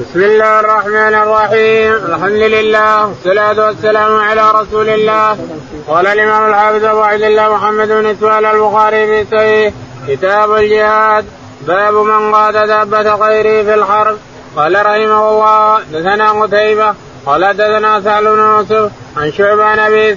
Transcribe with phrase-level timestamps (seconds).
[0.00, 1.92] بسم الله الرحمن الرحيم.
[1.94, 3.06] الحمد لله.
[3.06, 5.36] والصلاة والسلام على رسول الله.
[5.88, 9.74] قال الإمام الحافظ أبو عبد الله محمد بن إسماعيل البخاري في صحيح.
[10.08, 11.24] كتاب الجهاد.
[11.66, 14.18] باب من قاد دابة غيره في الحرب.
[14.56, 16.94] قال رحمه الله دثنا قتيبة.
[17.26, 20.16] قال دثنا سهل بن يوسف عن شعبان أبي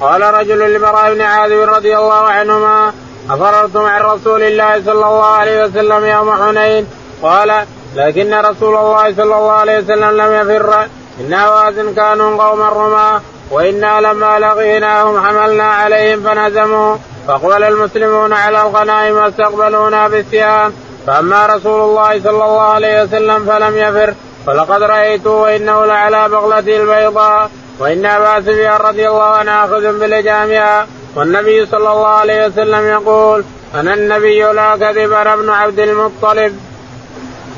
[0.00, 2.92] قال رجل لبراء بن عازب رضي الله عنهما
[3.30, 6.86] أفررتم عن رسول الله صلى الله عليه وسلم يوم حنين.
[7.22, 7.64] قال
[7.98, 10.86] لكن رسول الله صلى الله عليه وسلم لم يفر.
[11.20, 16.96] إن هوازن كانوا قوما رما وإنا لما لقيناهم حملنا عليهم فنهزموا
[17.28, 20.72] فأقبل المسلمون على الغنائم واستقبلونا بالسهام
[21.06, 24.14] فأما رسول الله صلى الله عليه وسلم فلم يفر.
[24.46, 27.50] فلقد رأيته وإنه لعلى بغلته البيضاء.
[27.78, 30.86] وإن أبا سفيان رضي الله عنه آخذ بلجامها.
[31.16, 36.67] والنبي صلى الله عليه وسلم يقول أنا النبي لا كذب أنا ابن عبد المطلب.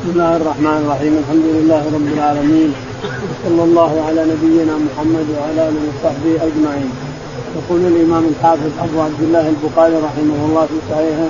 [0.01, 1.13] بسم الله الرحمن الرحيم.
[1.23, 2.71] الحمد لله رب العالمين.
[3.31, 6.91] وصلى الله على نبينا محمد وعلى آله وصحبه أجمعين.
[7.59, 11.29] يقول الإمام الحافظ أبو عبد الله البخاري رحمه الله في صحيحه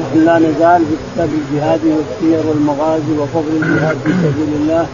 [0.00, 4.86] نحن لا نزال في كتاب الجهاد والسير والمغازي وفضل الجهاد في سبيل الله.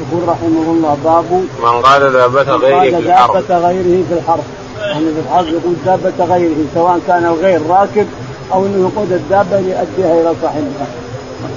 [0.00, 1.30] يقول رحمه الله باب
[1.64, 3.34] من قاد دابة غيره في الحرب.
[3.34, 4.46] دابة غيره في الحرب.
[4.90, 8.06] يعني في الحرب يقول دابة غيره سواء كان الغير راكب
[8.52, 10.86] أو أنه يقود الدابة ليؤديها إلى صاحبها.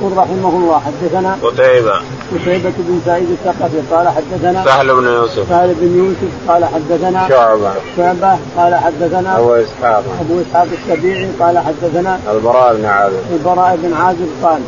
[0.01, 1.93] يقول رحمه الله حدثنا قتيبة.
[2.33, 5.49] قتيبة بن سعيد الثقفي قال حدثنا سهل بن يوسف.
[5.49, 7.71] سهل بن يوسف قال حدثنا شعبة.
[7.97, 10.03] شعبة قال حدثنا أبو إسحاق.
[10.21, 13.19] أبو إسحاق السبيعي قال حدثنا البراء بن عازب.
[13.31, 14.61] البراء بن عازب قال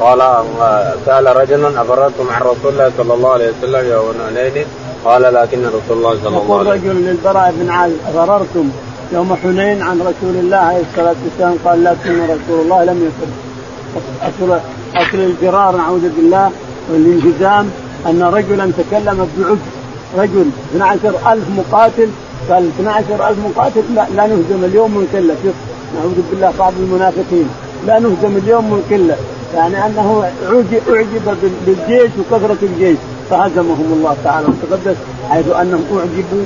[0.00, 0.44] قال
[1.06, 4.66] سأل رجل أفررتم عن رسول الله صلى الله عليه وسلم يوم حنين
[5.04, 8.70] قال لكن رسول الله صلى الله يقول عليه وسلم رجل للبراء بن عازب أفررتم
[9.12, 13.43] يوم حنين عن رسول الله عليه الصلاة والسلام؟ قال لكن رسول الله لم يفر
[14.22, 14.58] أصل
[14.96, 16.50] أصل الفرار نعوذ بالله
[16.92, 17.70] والانهزام
[18.06, 19.58] أن رجلا تكلم بعجب
[20.18, 22.08] رجل 12000 مقاتل.
[22.50, 25.54] قال 12000 مقاتل لا, لا نهزم اليوم من قلة.
[25.96, 27.48] نعوذ بالله بعض المنافقين
[27.86, 29.16] لا نهزم اليوم من قلة.
[29.54, 31.36] يعني أنه أعجب
[31.66, 32.98] بالجيش وكثرة الجيش.
[33.30, 34.96] فهزمهم الله تعالى وتقدس
[35.30, 36.44] حيث أنهم أعجبوا.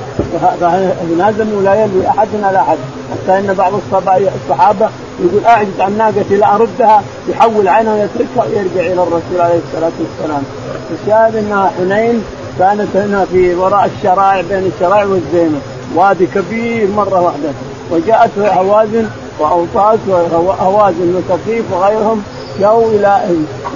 [0.61, 2.78] فهزموا لا يلوي احد على أحد.
[3.12, 4.89] حتى إن بعض الصحابة
[5.21, 10.43] يقول اعجز عن ناقتي لاردها يحول عينه ويتركها ويرجع إلى الرسول عليه الصلاة والسلام.
[10.91, 12.23] الشاهد انها حنين
[12.59, 15.61] كانت هنا في وراء الشرائع بين الشرائع والزينة.
[15.95, 17.49] وادي كبير مرة واحدة.
[17.91, 19.07] وجاءت هوازن
[19.39, 22.23] وأوطاس وهوازن وثقيف وغيرهم
[22.61, 23.21] جاءوا إلى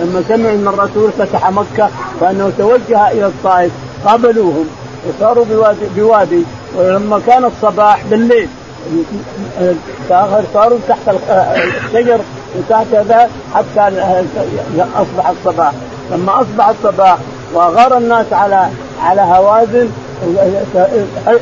[0.00, 1.88] لما سمعوا أن الرسول فتح مكة
[2.20, 3.72] وانه توجه إلى الطائف
[4.04, 4.66] قابلوهم.
[5.08, 6.42] وصاروا بوادي, بوادي.
[6.76, 8.48] ولما كان الصباح بالليل
[10.54, 11.15] صاروا تحت
[11.87, 12.20] الشجر
[12.59, 12.87] وتحت
[13.54, 14.03] حتى
[14.97, 15.72] أصبح الصباح.
[16.10, 17.19] لما أصبح الصباح
[17.54, 18.69] واغار الناس على
[19.03, 19.88] على هوازن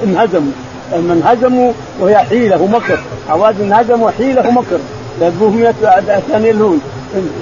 [0.04, 0.52] انهزموا.
[0.92, 2.98] لما انهزموا وهي حيلة ومكر.
[3.30, 4.78] هوازن انهزموا حيله ومكر.
[5.20, 5.72] يذبوهم
[6.08, 6.80] يتنيلون.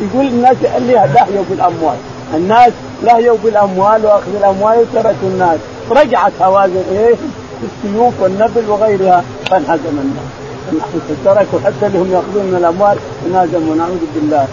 [0.00, 1.96] يقول الناس اللي لهيوا بالأموال.
[2.34, 2.72] الناس
[3.02, 5.58] لهيوا بالأموال واخذ الأموال وتركوا الناس.
[5.90, 7.14] رجعت هوازن إيه؟
[7.60, 10.28] بالسيوف والنبل وغيرها فانهزم الناس.
[11.24, 12.96] تركوا حتى اللي هم يأخذون من الأموال
[13.26, 14.46] انهزموا نعوذ بالله.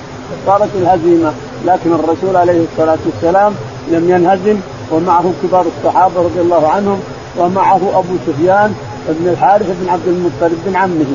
[0.45, 1.31] صارت الهزيمة
[1.65, 3.53] لكن الرسول عليه الصلاة والسلام
[3.91, 4.57] لم ينهزم
[4.91, 6.99] ومعه كبار الصحابة رضي الله عنهم
[7.37, 8.73] ومعه أبو سفيان
[9.09, 11.11] بن الحارث بن عبد المطلب بن عمه.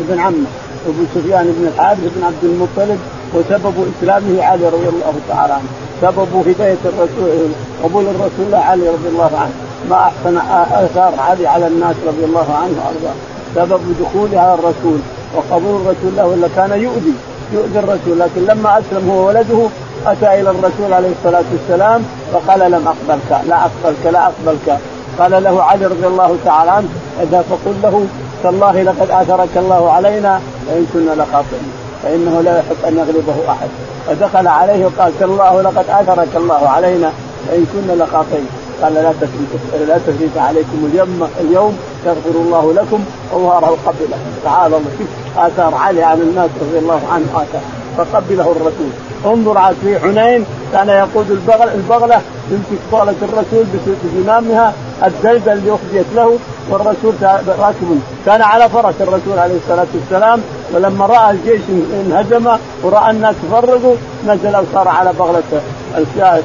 [0.00, 0.46] ابن عمه.
[0.88, 2.98] أبو سفيان بن الحارث بن عبد المطلب
[3.34, 5.70] وسبب إسلامه علي رضي الله تعالى عنه.
[6.02, 7.48] سبب هداية الرسول
[7.84, 9.69] قبول الرسول علي رضي الله عنه.
[9.90, 10.38] ما أحسن
[10.84, 13.16] آثار علي على الناس رضي الله عنه وأرضاه.
[13.54, 14.98] سبب دخوله على الرسول.
[15.34, 17.14] وقبول الرسول له إلا كان يؤذي.
[17.52, 18.18] يؤذي الرسول.
[18.18, 19.66] لكن لما أسلم هو ولده
[20.06, 23.30] أتى إلى الرسول عليه الصلاة والسلام فقال لم أقبلك.
[23.48, 24.78] لا أقبلك لا أقبلك.
[25.18, 26.88] قال له علي رضي الله تعالى عنه
[27.22, 28.06] إذا فقل له
[28.42, 31.72] تالله لقد آثرك الله علينا وان كنا لخاطئين.
[32.02, 33.68] فإنه لا يحب أن يغلبه أحد.
[34.06, 37.10] فدخل عليه وقال تالله لقد آثرك الله علينا
[37.48, 38.48] وان كنا لخاطئين.
[38.82, 44.18] قال لا تثريب لا تثريب عليكم اليوم اليوم يغفر الله لكم وظهره قبله.
[44.44, 44.90] تعالى الله
[45.36, 47.62] آثار علي على الناس رضي الله عنه آثار.
[47.96, 48.92] فقبله الرسول.
[49.26, 52.20] انظر في حنين كان يقود البغل البغلة
[52.50, 53.64] يمسك بغله الرسول
[54.04, 54.72] بزمامها
[55.04, 56.38] الدلدل اللي أخذيت له
[56.70, 57.14] والرسول
[57.58, 58.00] راكب.
[58.26, 60.40] كان على فرس الرسول عليه الصلاة والسلام
[60.74, 61.60] ولما رأى الجيش
[62.06, 63.94] انهزم ورأى الناس فرقوا
[64.26, 65.60] نزل وصار على بغلته
[65.98, 66.44] الشاهد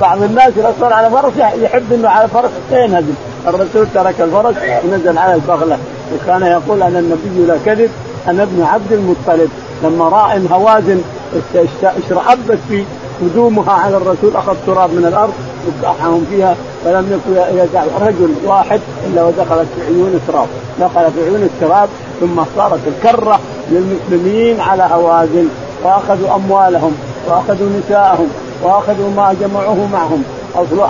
[0.00, 3.14] بعض الناس إذا صار على فرس يحب إنه على فرس ينهزم
[3.46, 4.54] الرسول ترك الفرس
[4.84, 5.78] ونزل على البغلة.
[6.14, 7.90] وكان يقول أنا النبي لا كذب
[8.28, 9.50] أنا ابن عبد المطلب.
[9.84, 11.00] لما رأى إن هوازن
[11.84, 12.84] اشرأبت في
[13.20, 15.32] قدومها على الرسول أخذ تراب من الأرض
[15.82, 20.48] وقعهم فيها فلم يكن يدع رجل واحد إلا ودخلت في عيون التراب.
[20.80, 21.88] دخل في عيون التراب
[22.20, 23.40] ثم صارت الكرة
[23.70, 25.48] للمسلمين على هوازن
[25.84, 26.92] وأخذوا أموالهم
[27.28, 28.28] وأخذوا نساءهم
[28.62, 30.22] وأخذوا ما جمعوه معهم.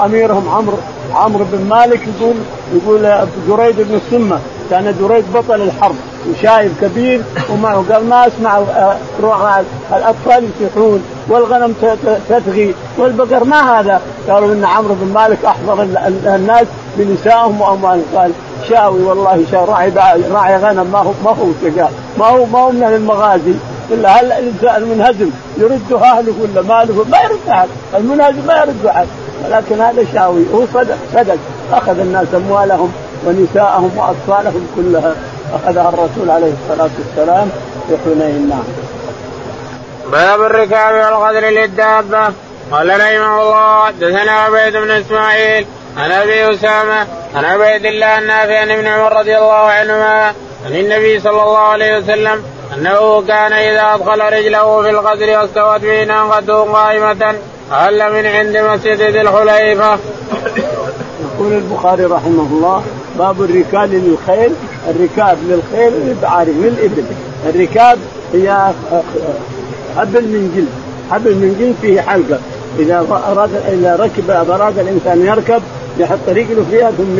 [0.04, 0.76] أميرهم عمرو
[1.14, 2.34] عمرو بن مالك يقول
[2.74, 4.38] يقول دريد بن السمة
[4.70, 5.94] كان دريد بطل الحرب.
[6.30, 7.84] وشايب كبير ومعه
[8.46, 9.62] آه، روح
[9.92, 11.74] الأطفال يصيحون والغنم
[12.28, 15.82] تثغي والبقر ما هذا؟ قالوا إن عمرو بن مالك أحضر
[16.26, 16.66] الناس
[16.98, 18.32] بنسائهم واموالهم قال
[18.68, 19.92] شاوي والله شاوي راعي
[20.30, 21.46] راعي غنم ما هو ما هو
[22.18, 23.54] ما هو ما هو من المغازي.
[23.90, 27.68] الا هل الانسان المنهزم؟ يرد اهله ولا ماله ما يرد أحد.
[27.94, 29.06] المنهزم ما يرد أحد.
[29.44, 31.38] ولكن هذا شاوي هو صدق صدق.
[31.72, 32.92] أخذ الناس أموالهم
[33.26, 35.14] ونساءهم وأطفالهم كلها.
[35.54, 37.50] أخذها الرسول عليه الصلاة والسلام
[37.88, 38.64] في حنين نعم.
[40.12, 42.32] باب الركاب والقدر للدابة
[42.72, 45.66] قال رحمه الله حدثنا عبيد بن إسماعيل
[45.96, 50.32] عن أبي أسامة عن عبيد الله النافع عن ابن عمر رضي الله عنهما
[50.66, 52.42] عن النبي صلى الله عليه وسلم
[52.74, 57.34] أنه كان إذا أدخل رجله في القدر واستوت به ناقته قائمة
[57.70, 59.98] هل من عند مسجد ذي الحليفة.
[61.24, 62.82] يقول البخاري رحمه الله
[63.18, 64.54] باب الركاب للخيل
[64.90, 67.04] الركاب للخيل للبعاري للإبل.
[67.48, 67.98] الركاب
[68.32, 68.72] هي
[69.96, 70.68] حبل من جلد.
[71.10, 72.38] حبل من جلد فيه حلقة.
[72.78, 75.62] إذا اراد إذا ركب اراد الإنسان يركب
[75.98, 77.18] يحط رجله فيها ثم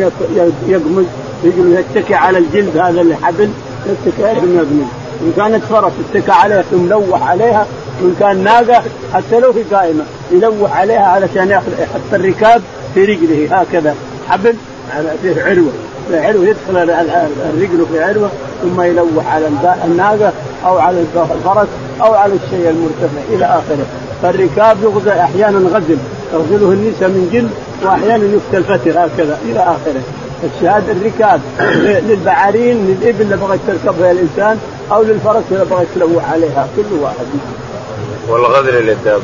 [0.67, 1.05] يقمز.
[1.45, 3.49] رجله يتكي على الجلد هذا الحبل
[3.85, 4.87] يتكي ثم يقمز.
[5.21, 7.67] إن كانت فرس اتكى عليها ثم لوح عليها
[8.01, 8.83] وإن كان ناقة
[9.13, 12.61] حتى لو في قائمة يلوح عليها علشان يحط الركاب
[12.93, 13.47] في رجله.
[13.51, 13.95] هكذا.
[14.29, 14.55] حبل
[15.21, 15.71] فيه عروة.
[16.09, 16.77] في عروه يدخل
[17.53, 18.29] الرجل في عروه
[18.63, 19.47] ثم يلوح على
[19.85, 20.31] الناقة
[20.65, 21.67] أو على الفرس
[22.01, 23.85] أو على الشيء المرتفع إلى آخره.
[24.23, 25.97] فالركاب يغزى أحيانا غزل
[26.31, 27.49] تغزله النساء من جلد
[27.85, 30.01] واحيانا يفتى الفتر هكذا إلى آخره.
[30.43, 31.41] الشهاده الركاب
[32.07, 34.57] للبعارين للإبل اللي بغت تركبها الإنسان
[34.91, 37.25] أو للفرس اللي بغت تلوح عليها كل واحد.
[38.29, 39.23] والغزل للدابة.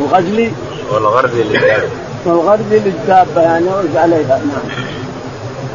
[0.00, 0.50] والغزل؟
[0.92, 1.88] والغرد للدابة.
[2.26, 3.66] والغرد للدابة يعني
[3.96, 5.03] عليها نعم.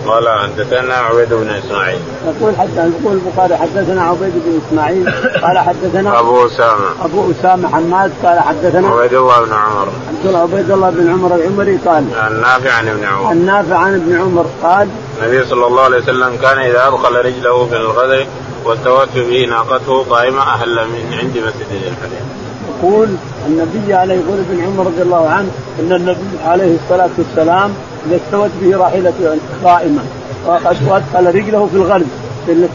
[0.08, 2.00] قال حدثنا عبيد بن إسماعيل.
[2.26, 5.12] يقول حتى يقول البخاري حدثنا عبيد بن إسماعيل
[5.42, 7.06] قال حدثنا أبو أسامة.
[7.06, 9.88] أبو أسامة حماد قال حدثنا عبيد الله بن عمر.
[10.10, 13.32] عبد الله عبيد الله بن عمر العمري قال النافع عن ابن عمر.
[13.32, 14.88] النافع عن ابن عمر قال
[15.22, 18.26] النبي صلى الله عليه وسلم كان إذا ادخل رجله في الغدر
[18.66, 22.24] واستوت به ناقته قائمة أهل من عند مسجد الحديث.
[22.80, 23.08] يقول
[23.48, 25.50] النبي عليه يقول ابن عمر رضي الله عنه
[25.80, 27.74] إن النبي عليه الصلاة والسلام
[28.08, 30.02] إذا استوت به راحلته قائمة.
[30.48, 32.08] وأدخل رجله في الغرب
[32.46, 32.68] في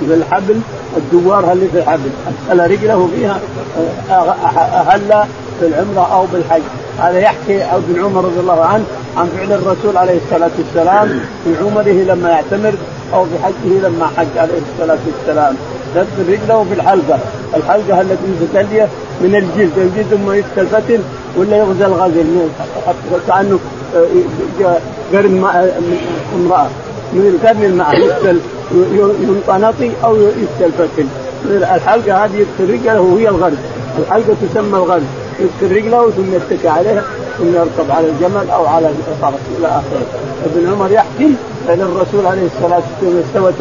[0.00, 0.60] في الحبل.
[0.96, 2.10] الدوار اللي في الحبل.
[2.50, 3.40] أدخل رجله فيها
[4.90, 5.24] أهل
[5.60, 6.62] في العمرة أو بالحج.
[6.98, 8.84] هذا يحكي ابن عمر رضي الله عنه
[9.16, 11.20] عن فعل الرسول عليه الصلاة والسلام.
[11.44, 12.74] في عمره لما يعتمر
[13.14, 15.56] أو في حجه لما حج عليه الصلاة والسلام.
[15.94, 17.18] تدخل رجله في الحلقة،
[17.56, 18.88] الحلقة التي تتلية
[19.20, 20.98] من الجلد، الجلد ثم يدخل فتن
[21.36, 22.48] ولا يغزى الغزل
[23.26, 23.58] كأنه
[23.96, 24.78] آه،
[25.12, 25.44] قرن
[26.34, 26.68] امرأة.
[27.12, 28.40] من القرن الماء يدخل
[29.22, 31.06] ينطنطي أو يدخل فتن
[31.50, 33.58] الحلقة هذه يدخل رجله وهي الغرب.
[33.98, 35.02] الحلقة تسمى الغرب.
[35.40, 37.02] يدخل رجله ثم يتكي عليها.
[37.38, 40.06] ثم يركب على الجمل أو على الفرس إلى آخره.
[40.44, 41.34] ابن عمر يحكي
[41.68, 43.54] أن الرسول عليه الصلاة والسلام استوت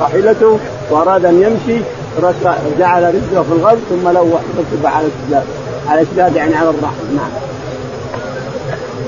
[0.00, 0.58] راحلته
[0.90, 1.80] وأراد أن يمشي
[2.78, 5.44] جعل رجله في الغرب ثم لوح ركب على الإسلام
[5.88, 7.16] على الإسلام يعني على الرحم.
[7.16, 7.30] نعم.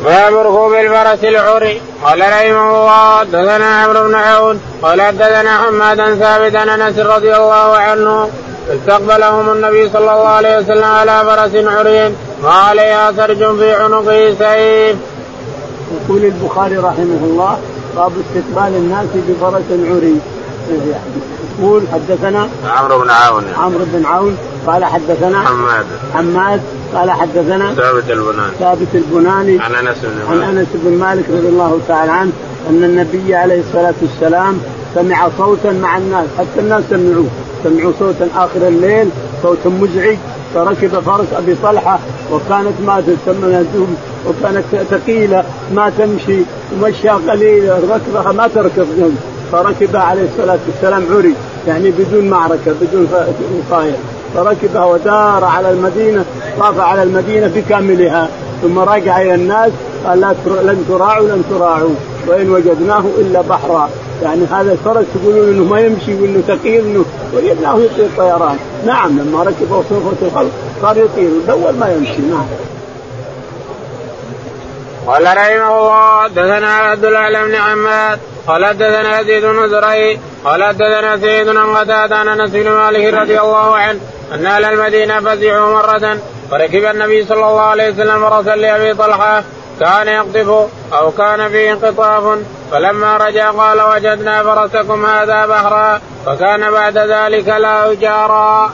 [0.05, 1.81] باب ركوب الفرس العري.
[2.05, 8.29] قال رحمه الله حدثنا عمرو بن عون قال حدثنا حمادا ثابتا أنس رضي الله عنه
[8.71, 12.15] استقبلهم النبي صلى الله عليه وسلم على فرس عري.
[12.43, 14.97] ما عليها سرج في عنقه سيف.
[15.95, 17.59] يقول البخاري رحمه الله
[17.97, 20.17] باب استقبال الناس بفرس عري.
[21.59, 23.45] يقول حدثنا عمرو بن عون.
[23.57, 25.87] عمرو بن عون قال حدثنا حماد.
[26.15, 26.61] حماد
[26.95, 30.45] قال حدثنا ثابت البناني ثابت البناني عن أنس بن مالك.
[30.45, 32.33] عن أنس بن مالك رضي الله تعالى عنه
[32.71, 34.59] أن النبي عليه الصلاة والسلام
[34.95, 37.27] سمع صوتا مع الناس حتى الناس سمعوه.
[37.65, 39.09] سمعوا صوتا آخر الليل
[39.43, 40.17] صوت مزعج.
[40.55, 41.99] فركب فرس أبي طلحة
[42.33, 43.65] وكانت ما تسمى
[44.27, 46.41] وكانت ثقيلة ما تمشي
[46.73, 48.87] ومشى قليلا ركبها ما تركب
[49.53, 51.35] فركب عليه الصلاة والسلام عري
[51.67, 53.09] يعني بدون معركة بدون
[53.71, 53.97] وقاية.
[54.35, 56.25] فركبها ودار على المدينة
[56.59, 58.29] طاف على المدينة بكاملها.
[58.63, 59.71] ثم رجع إلى الناس
[60.07, 61.95] قال لا لن تراعوا لن تراعوا
[62.27, 63.91] وإن وجدناه إلا بحرا.
[64.23, 68.57] يعني هذا الفرس تقولون إنه ما يمشي وإنه ثقيل إنه وجدناه يطير طيران.
[68.87, 70.51] نعم لما ركبوا صوفة الخلق
[70.83, 72.47] صار يطير الأول ما يمشي نعم.
[75.07, 81.17] قال رحمه الله حدثنا عبد الله بن عماد قال حدثنا يزيد بن زرعي قال حدثنا
[81.17, 84.01] سيد بن قتادة عن أنس بن مالك رضي الله عنه
[84.35, 86.19] أن أهل المدينة فزعوا مرة
[86.51, 89.45] فركب النبي صلى الله عليه وسلم فرسا لأبي طلحة
[89.81, 92.39] كان يقطف أو كان فيه انقطاف.
[92.73, 98.71] فلما رجع قال وجدنا فرسكم هذا بحرا فكان بعد ذلك لا يجارى.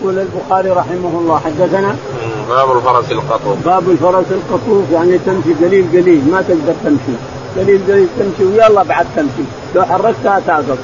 [0.00, 1.96] يقول البخاري رحمه الله حدثنا
[2.48, 3.56] باب الفرس القطوف.
[3.64, 7.16] باب الفرس القطوف يعني تمشي قليل قليل ما تقدر تمشي.
[7.56, 9.44] قليل قليل تمشي ويلا بعد تمشي.
[9.74, 10.78] لو حركتها تعقب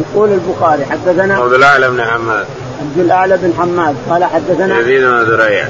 [0.00, 2.46] يقول البخاري حدثنا عبد الله بن حماد
[2.80, 3.94] عبد الأعلى بن حماد.
[4.10, 5.68] قال حدثنا يزيد بن زريع.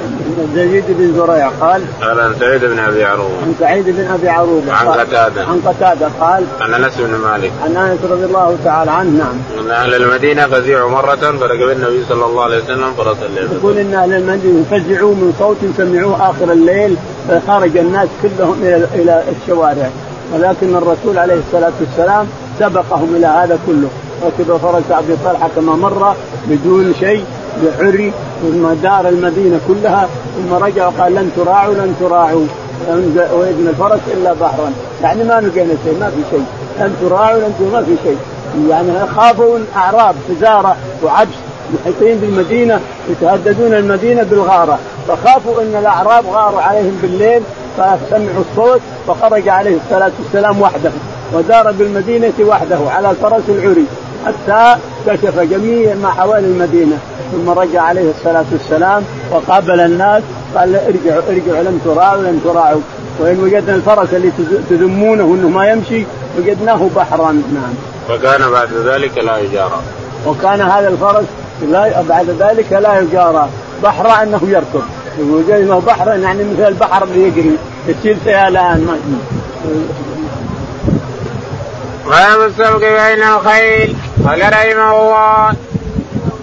[0.55, 3.37] يزيد بن زريع قال قال عن سعيد بن أبي عروبة.
[3.43, 4.73] عن سعيد بن أبي عروبة.
[4.73, 5.45] عن قتادة.
[5.45, 7.53] عن قتادة قال عن أنس بن مالك.
[7.65, 9.65] عن أنس رضي الله تعالى عنه نعم.
[9.65, 13.95] أن أهل المدينة فزعوا مرة فركب النبي صلى الله عليه وسلم فرس الليل يقول إن
[13.95, 16.97] أهل المدينة فزعوا من صوت سمعوه آخر الليل
[17.29, 19.91] فخرج الناس كلهم إلى إلى الشوارع.
[20.35, 22.27] ولكن الرسول عليه الصلاة والسلام
[22.59, 23.89] سبقهم إلى هذا كله.
[24.25, 26.15] ركب فرس ابي طلحه كما مر
[26.49, 27.25] بدون شيء
[27.63, 32.47] بعري ثم دار المدينة كلها ثم رجع وقال لن تراعوا لن تراعوا.
[33.33, 36.45] وابن الفرس إلا بحرا يعني ما لقينا شيء ما في شيء.
[36.81, 38.19] لن تراعوا لن ما في شيء.
[38.71, 41.35] يعني خافوا أعراب تجاره وعبس
[41.75, 42.81] محيطين بالمدينة
[43.11, 44.79] يتهددون المدينة بالغارة.
[45.09, 47.43] فخافوا إن الأعراب غاروا عليهم بالليل
[47.77, 50.91] فسمعوا الصوت فخرج عليه الصلاة والسلام وحده
[51.33, 53.87] ودار بالمدينة وحده على الفرس العري.
[54.27, 56.99] حتى كشف جميع ما حوالي المدينة.
[57.33, 60.23] ثم رجع عليه الصلاة والسلام وقابل الناس
[60.57, 62.81] قال ارجعوا ارجعوا لم تراعوا لم تراعوا.
[63.21, 64.33] وإن وجدنا الفرس اللي
[64.71, 66.05] تذمونه إنه ما يمشي
[66.39, 67.33] وجدناه بحرا.
[67.33, 67.75] نعم.
[68.09, 69.81] فكان بعد ذلك لا يجارى.
[70.27, 71.25] وكان هذا الفرس
[71.69, 73.49] لا بعد ذلك لا يجارى.
[73.83, 74.85] بحر أنه يركض.
[75.49, 77.57] يقول بحر يعني مثل البحر اللي يجري.
[77.89, 78.97] يصير سيالان ما
[82.11, 85.55] باب السبق بين الخيل قال رحمه الله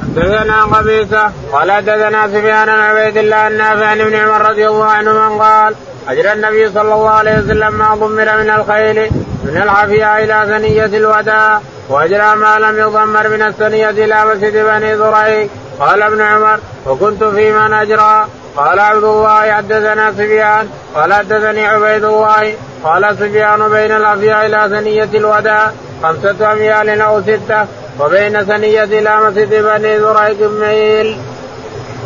[0.01, 5.43] حدثنا قبيصة قال حدثنا سفيان بن عبيد الله النافع عن ابن عمر رضي الله عنهما
[5.43, 5.75] قال
[6.09, 9.11] أجرى النبي صلى الله عليه وسلم ما ضمر من الخيل
[9.43, 15.49] من العافية إلى ثنية الوداع وأجرى ما لم يضمر من الثنية إلى مسجد بني ذريق
[15.79, 18.27] قال ابن عمر وكنت في من أجرى.
[18.57, 20.69] قال عبد الله حدثنا سفيان.
[20.95, 22.55] قال حدثني عبيد الله.
[22.83, 25.71] قال سفيان بين الافياء إلى ثنية الوداع.
[26.03, 27.65] خمسة أميال أو ستة
[27.99, 31.17] وبين ثنية إلى مسجد بني ذريق ميل.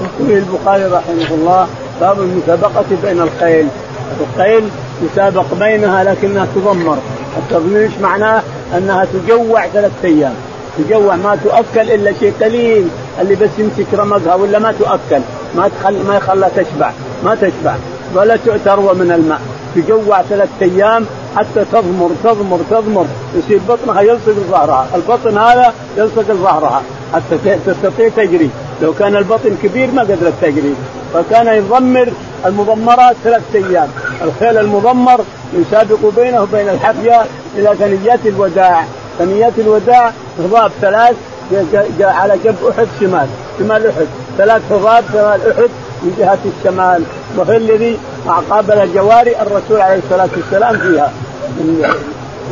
[0.01, 1.68] يقول البخاري رحمه الله
[2.01, 3.68] باب المسابقة بين الخيل
[4.22, 4.70] الخيل
[5.01, 6.98] يسابق بينها لكنها تضمر.
[7.38, 8.42] التضمير معناه؟
[8.77, 10.34] أنها تجوع ثلاث أيام.
[10.77, 12.88] تجوع ما تؤكل إلا شيء قليل
[13.22, 15.22] اللي بس يمسك رمقها ولا ما تؤكل.
[15.56, 16.92] ما تخل ما يخلى تشبع
[17.24, 17.75] ما تشبع.
[18.16, 19.42] ولا تروى من الماء.
[19.75, 21.06] تجوع ثلاث أيام
[21.38, 23.06] حتى تضمر تضمر تضمر.
[23.36, 26.82] يصير بطنها يلصق ظهرها، البطن هذا يلصق ظهرها.
[27.13, 28.50] حتى تستطيع تجري،
[28.82, 30.75] لو كان البطن كبير ما قدرت تجري،
[31.13, 32.10] فكان يضمر
[32.46, 33.89] المضمرات ثلاث أيام،
[34.24, 35.22] الخيل المضمر
[35.53, 37.22] يسابق بينه وبين الحفية
[37.56, 38.84] إلى ثنيات الوداع،
[39.20, 41.15] ثنيات الوداع هضاب ثلاث
[42.01, 43.27] على جنب أحد شمال،
[43.60, 45.70] شمال أحد، ثلاث هضاب شمال أحد
[46.03, 47.03] من جهة الشمال،
[47.38, 47.98] وهي الذي
[48.50, 51.12] قابل جواري الرسول عليه الصلاة والسلام فيها.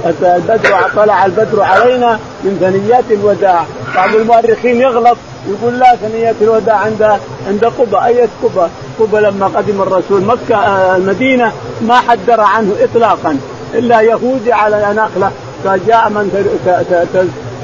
[0.06, 7.20] البدر طلع البدر علينا من ثنيات الوداع، بعض المؤرخين يغلط يقول لا ثنيات الوداع عند
[7.48, 8.06] عند قبة.
[8.06, 8.70] أية قبة؟
[9.00, 10.56] قبة لما قدم الرسول مكة
[10.96, 13.38] المدينة ما حد درى عنه إطلاقا.
[13.74, 15.32] إلا يهودي على نخلة
[15.64, 16.48] فجاء من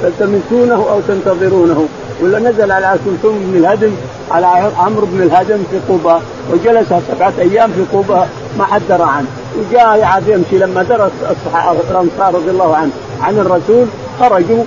[0.02, 1.88] تلتمسونه أو تنتظرونه.
[2.22, 3.92] ولا نزل على كلثوم بن الهدم
[4.30, 4.46] على
[4.78, 6.20] عمرو بن الهدم في قبة.
[6.52, 8.26] وجلس سبعة أيام في قبة
[8.58, 9.26] ما حد درى عنه.
[9.58, 11.10] وجاء يعاد يمشي لما درس
[11.90, 12.90] الأنصار رضي الله عنه
[13.22, 13.86] عن الرسول
[14.20, 14.64] خرجوا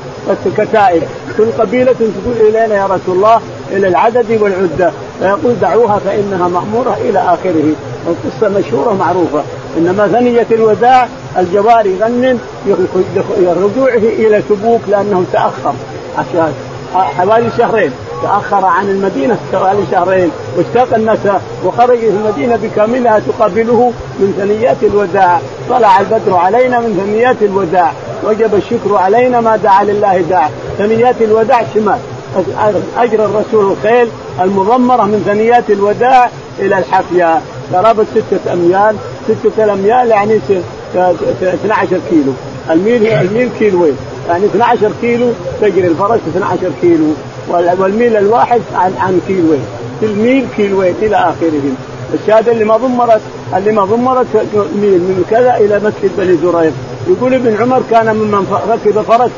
[0.57, 1.03] كتائب
[1.37, 7.19] كل قبيلة تقول إلينا يا رسول الله إلى العدد والعدة فيقول دعوها فإنها مأمورة إلى
[7.19, 7.73] آخره
[8.05, 9.43] والقصة مشهورة معروفة
[9.77, 12.39] إنما ثنية الوداع الجواري غنن
[13.39, 15.73] رجوعه إلى تبوك لأنه تأخر
[16.17, 16.53] عشان
[16.93, 17.91] حوالي شهرين.
[18.25, 20.31] تأخر عن المدينة حوالي شهرين.
[20.57, 21.19] واشتاق الناس
[21.65, 25.39] وخرج في المدينة بكاملها تقابله من ثنيات الوداع.
[25.69, 27.93] طلع البدر علينا من ثنيات الوداع.
[28.23, 30.49] وجب الشكر علينا ما دعا لله داع.
[30.77, 31.97] ثنيات الوداع شمال
[32.97, 34.07] اجرى الرسول الخيل
[34.41, 36.29] المضمرة من ثنيات الوداع
[36.59, 37.41] إلى الحفيه
[37.73, 38.95] قرابه ستة أميال.
[39.27, 40.39] ستة الأميال يعني
[40.95, 42.33] 12 كيلو.
[42.69, 43.97] الميل الميل كيلوين.
[44.27, 45.29] يعني 12 كيلو
[45.61, 47.13] تجري الفرس 12 كيلو.
[47.49, 49.65] والميل الواحد عن عن كيلوين.
[49.99, 51.75] في الميل كيلوين إلى اخرهم
[52.13, 53.21] الشهاده اللي ما ضمرت
[53.55, 56.73] اللي ما ضمرت ميل من كذا إلى مسجد بني زريق
[57.07, 59.31] يقول ابن عمر كان ممن ركب فرس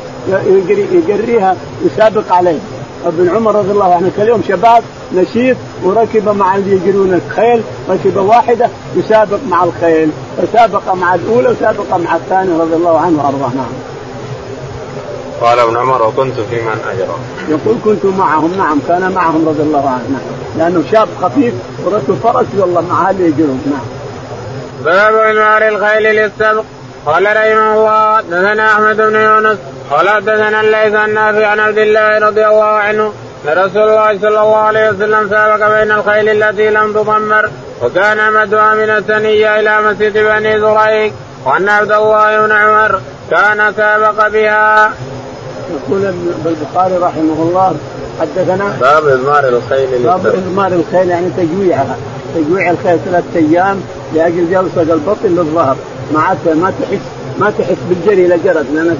[0.92, 2.58] يجريها يسابق عليه.
[3.06, 4.82] ابن عمر رضي الله عنه كان اليوم شباب
[5.14, 7.62] نشيط وركب مع اللي يجرون الخيل.
[7.90, 10.10] ركب واحدة يسابق مع الخيل.
[10.38, 13.54] فسابق مع الأولى وسابق مع الثانية رضي الله عنه وأرضاه.
[13.56, 13.72] نعم.
[15.40, 17.18] قال ابن عمر وكنت في من اجرى.
[17.48, 21.54] يقول كنت معهم نعم كان معهم رضي الله عنه نعم لأنه شاب خفيف
[21.84, 23.86] وركب فرس والله مع اللي يجرون نعم.
[24.84, 26.64] باب انوار الخيل للسبق
[27.06, 29.58] قال رحمه الله دثنا أحمد بن يونس
[29.90, 33.12] قال دثنا الليث النافع عن عبد الله رضي الله عنه
[33.44, 37.50] أن رسول الله صلى الله عليه وسلم سابق بين الخيل التي لم تضمر
[37.82, 41.12] وكان مدها من الثنية إلى مسجد بني زريق
[41.44, 44.92] وأن عبد الله بن عمر كان سابق بها.
[45.74, 46.14] يقول
[46.46, 47.76] البخاري رحمه الله
[48.20, 51.96] حدثنا باب إضمار الخيل باب إضمار الخيل يعني تجويعها.
[52.36, 53.80] تجويع الخيل ثلاثة أيام
[54.14, 55.76] لأجل جلسة البطن للظهر.
[56.14, 57.00] ما ما تحس
[57.40, 58.96] ما تحس بالجري اذا جرت لانك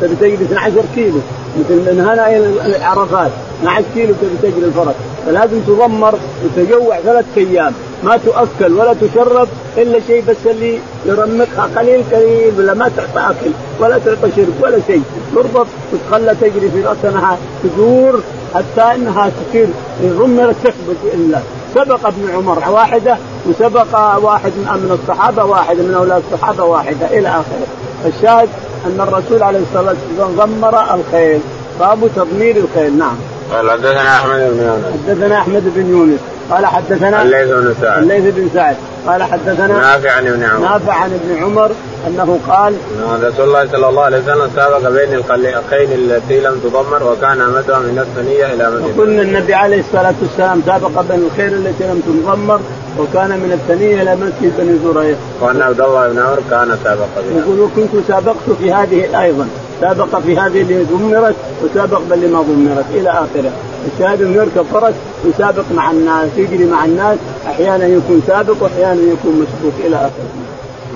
[0.00, 1.18] تبي تجري 12 كيلو.
[1.58, 4.94] مثل من هنا إلى عرفات 12 كيلو تبي تجري الفرس.
[5.26, 6.14] فلازم تضمر
[6.44, 7.72] وتجوع ثلاث أيام.
[8.04, 13.50] ما تؤكل ولا تشرب إلا شيء بس اللي يرمقها قليل قليل ولا ما تعطى أكل
[13.80, 15.02] ولا تعطى شرب ولا شيء.
[15.34, 18.20] تربط وتخلى تجري في راسها تدور
[18.54, 19.68] حتى أنها تصير
[20.02, 21.38] ضمرت تثبت إلا.
[21.74, 23.16] سبق ابن عمر واحدة
[23.48, 27.66] وسبق واحد من الصحابة واحدة من أولاد الصحابة واحدة إلى آخره.
[28.06, 28.48] الشاهد
[28.86, 31.40] أن الرسول عليه الصلاة والسلام ضمر الخيل.
[31.80, 32.98] باب تضمير الخيل.
[32.98, 33.16] نعم.
[33.54, 36.20] قال حدثنا أحمد بن يونس حدثنا أحمد بن يونس
[36.50, 40.92] قال حدثنا الليث بن سعد الليث بن سعد قال حدثنا نافع عن ابن عمر نافع
[40.92, 41.70] عن ابن عمر
[42.06, 42.74] أنه قال
[43.22, 47.98] رسول الله صلى الله عليه وسلم سابق بين الخيل التي لم تضمر وكان مدها من
[47.98, 48.98] الثنية إلى مدينة.
[48.98, 52.60] وقلنا النبي عليه الصلاة والسلام سابق بين الخيل التي لم تضمر
[52.98, 55.16] وكان من الثنية إلى مسجد بني زريق.
[55.40, 57.38] وأن عبد الله بن عمر كان سابق بها.
[57.38, 59.48] يقول وكنت سابقت في هذه أيضا
[59.84, 63.52] سابق في هذه اللي ضمرت وسابق باللي ما ضمرت إلى آخره.
[63.92, 64.94] الشاهد أنه يركب فرس
[65.24, 70.30] ويسابق مع الناس يجري مع الناس أحيانا يكون سابق وأحيانا يكون مسبوق إلى آخره.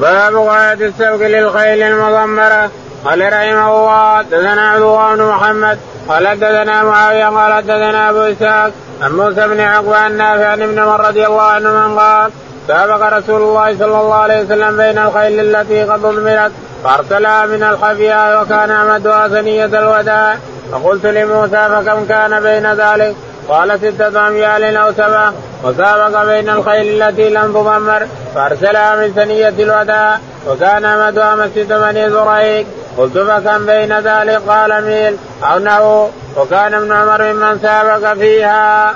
[0.00, 2.70] باب غاية السبق للخيل المضمرة
[3.04, 8.72] قال رحمه الله حدثنا عبد الله بن محمد قال حدثنا معاوية قال حدثنا أبو إسحاق
[9.02, 12.30] عن موسى بن عقبة النافع عن ابن عمر رضي الله عنه من قال
[12.68, 16.52] سابق رسول الله صلى الله عليه وسلم بين الخيل التي قد أضمرت
[16.84, 20.36] فارسلها من الخفياء وكان أمدها ثنية الوداع.
[20.72, 23.16] فقلت لموسى فكم كان بين ذلك؟
[23.48, 25.32] قال ستة أميال أو سبعة.
[25.64, 30.18] وسابق بين الخيل التي لم تضمر فأرسلها من ثنية الوداع.
[30.48, 32.66] وكان مدها مسجد بني زريق.
[32.98, 35.16] قلت فكم بين ذلك؟ قال ميل.
[35.42, 36.08] أو نحو.
[36.36, 38.94] وكان ابن عمر ممن سابق فيها.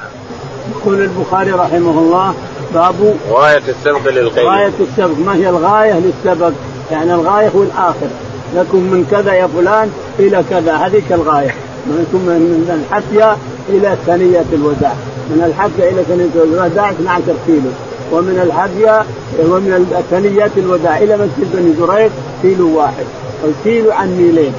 [0.71, 2.35] يقول البخاري رحمه الله
[2.75, 4.47] باب غاية السبق للخيل.
[4.47, 5.19] غاية السبق.
[5.19, 6.53] ما هي الغاية للسبق؟
[6.93, 8.11] يعني الغاية هو الآخر
[8.57, 10.73] لكم من كذا يا فلان إلى كذا.
[10.73, 11.55] هذيك الغاية
[11.87, 13.37] من الحفية
[13.69, 14.93] إلى ثنية الوداع.
[15.31, 17.71] من الحفية إلى ثنية الوداع 12 كيلو
[18.13, 19.05] ومن الحفية
[19.39, 22.11] ومن ثنيات الوداع إلى مسجد بني زريق
[22.43, 23.05] كيلو واحد.
[23.45, 24.53] الكيلو عن ميلين.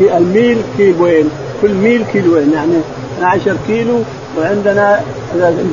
[0.00, 1.30] الميل كيلوين.
[1.62, 2.52] كل ميل كيلوين.
[2.52, 2.80] يعني
[3.18, 3.98] 12 كيلو
[4.38, 5.00] وعندنا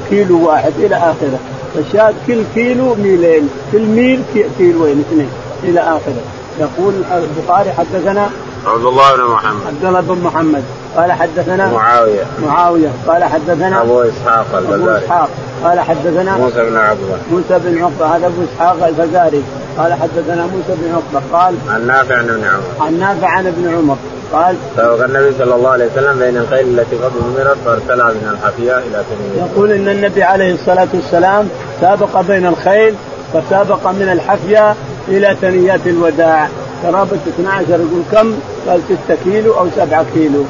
[0.09, 1.39] كيلو واحد إلى آخره.
[1.73, 3.49] فالشاهد كل كيلو ميلين.
[3.71, 4.21] كل ميل
[4.57, 5.29] كيلوين اثنين.
[5.63, 6.21] إلى آخره.
[6.59, 8.29] يقول البخاري حدثنا
[8.65, 9.61] عبد الله بن محمد.
[9.67, 10.63] عبد الله بن محمد.
[10.97, 12.23] قال حدثنا معاوية.
[12.43, 12.89] معاوية.
[13.07, 14.75] قال حدثنا أبو إسحاق الفزاري.
[14.75, 15.29] ابو إسحاق.
[15.63, 17.17] قال حدثنا موسى بن عقبة.
[17.31, 18.15] موسى بن عقبة.
[18.15, 19.43] هذا أبو إسحاق الفزاري.
[19.77, 21.39] قال حدثنا موسى بن عقبة.
[21.39, 22.85] قال عن نافع عن ابن عمر.
[22.85, 23.97] عن نافع عن ابن عمر.
[24.33, 28.77] قال سبق النبي صلى الله عليه وسلم بين الخيل التي قد ضمرت فارسلها من الحفياء
[28.77, 31.49] إلى ثنيه يقول إن النبي عليه الصلاة والسلام
[31.81, 32.95] سابق بين الخيل
[33.33, 34.75] فسابق من الحفية
[35.09, 36.47] إلى ثنيات الوداع.
[36.83, 38.33] قرابة 12 يقول كم؟
[38.67, 40.43] قال 6 كيلو أو 7 كيلو.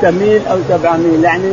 [0.00, 1.24] 6 ميل أو 7 ميل.
[1.24, 1.50] يعني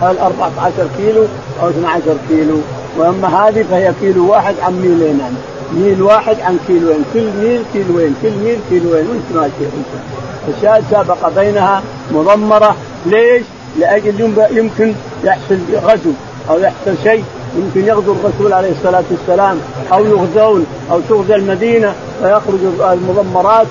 [0.00, 1.24] حوالي 14 كيلو
[1.62, 2.60] أو 12 كيلو.
[2.98, 5.36] وأما هذه فهي كيلو واحد عن ميلين يعني.
[5.74, 7.04] ميل واحد عن كيلوين.
[7.14, 8.14] كل ميل كيلوين.
[8.22, 9.06] كل ميل كيلوين.
[9.08, 9.64] وانت ماشي.
[9.78, 11.82] انت الشاهد سابق بينها
[12.12, 12.76] مضمرة.
[13.06, 13.42] ليش؟
[13.78, 16.10] لأجل يمكن يحصل غزو
[16.50, 17.24] أو يحصل شيء.
[17.56, 19.58] يمكن يغزو الرسول عليه الصلاة والسلام
[19.92, 23.66] أو يغزون أو تغزى المدينة فيخرج المضمرات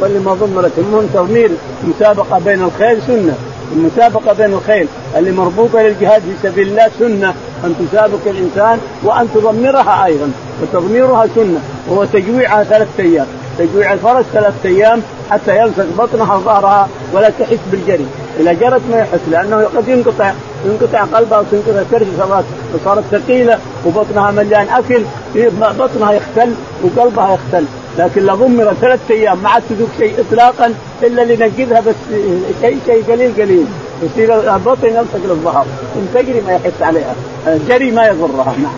[0.00, 1.50] واللي ما ضمرت المهم تضمير
[1.84, 3.34] مسابقة بين الخيل سنة.
[3.72, 7.34] المسابقة بين الخيل اللي مربوطة للجهاد في سبيل الله سنة
[7.64, 10.32] أن تسابق الإنسان وأن تضمرها أيضا.
[10.62, 13.26] وتضميرها سنة وهو تجويعها ثلاثة أيام.
[13.58, 18.06] تجويع الفرس ثلاثة أيام حتى يلصق بطنها وظهرها ولا تحس بالجري.
[18.40, 20.32] إذا جرت ما يحس لأنه قد ينقطع.
[20.64, 22.44] ينقطع قلبها وتنقطع كرشها
[22.74, 25.02] وصارت ثقيلة وبطنها مليان أكل
[25.78, 27.64] بطنها يختل وقلبها يختل.
[27.98, 31.94] لكن لو ضمرت ثلاث أيام ما عاد تذوق شيء اطلاقا إلا لنقذها بس
[32.60, 33.66] شيء شيء قليل قليل.
[34.02, 35.66] يصير البطن يلصق للظهر.
[35.96, 37.14] إن تجري ما يحس عليها.
[37.46, 38.54] الجري ما يضرها.
[38.62, 38.74] نعم.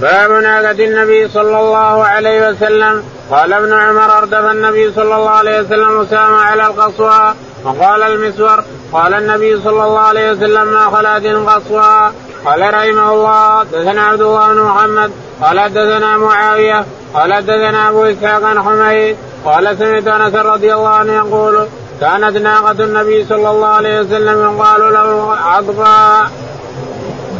[0.00, 3.02] باب ناقة النبي صلى الله عليه وسلم.
[3.30, 7.34] قال ابن عمر أردف النبي صلى الله عليه وسلم أسامة على القصوى.
[7.66, 12.10] وقال المسور قال النبي صلى الله عليه وسلم ما خلات القصوى
[12.44, 15.10] قال رحمه الله حدثنا عبد الله بن محمد
[15.42, 21.12] قال حدثنا معاوية قال حدثنا أبو إسحاق عن حميد قال سمعت أنس رضي الله عنه
[21.12, 21.66] يقول
[22.00, 26.30] كانت ناقة النبي صلى الله عليه وسلم يقال له عضباء.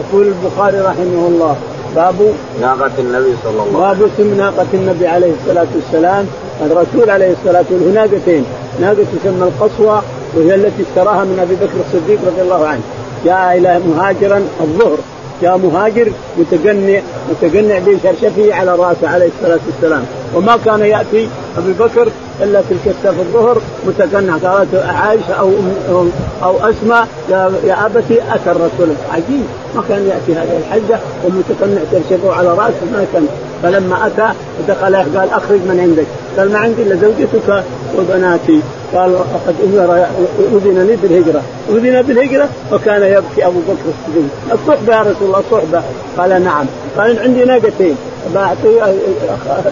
[0.01, 1.57] يقول البخاري رحمه الله
[1.97, 4.09] باب ناقة النبي صلى الله عليه وسلم.
[4.09, 6.27] باب اسم ناقة النبي عليه الصلاة والسلام
[6.61, 8.47] الرسول عليه الصلاة والسلام ناقتين
[8.81, 10.03] ناقة تسمى القصوى
[10.37, 12.81] وهي التي اشتراها من أبي بكر الصديق رضي الله عنه.
[13.25, 14.99] جاء إلى مهاجرا الظهر.
[15.43, 20.05] جاء مهاجر متقنع متقنع بشرشفه على رأسه عليه الصلاة والسلام.
[20.35, 22.09] وما كان يأتي أبي بكر
[22.43, 25.53] إلا في في الظهر متقنع قالت عائشة أو
[26.43, 28.89] أو أسماء يا يا أبتي أتى الرسول.
[29.13, 29.45] عجيب.
[29.77, 33.27] ما كان يأتي هذه الحجة ومتقنع شرشفه على رأسه ما كان.
[33.63, 34.33] فلما أتى
[34.69, 36.07] دخل قال أخرج من عندك.
[36.39, 37.65] قال ما عندي إلا زوجتك
[37.99, 38.61] وبناتي.
[38.95, 39.55] قال وقد
[40.53, 41.43] أذن لي بالهجرة.
[41.69, 44.29] أذن بالهجرة وكان يبكي أبو بكر الصديق.
[44.53, 45.83] الصحبة يا رسول الله الصحبه
[46.19, 46.67] قال نعم.
[46.99, 47.97] قال عندي ناقتين.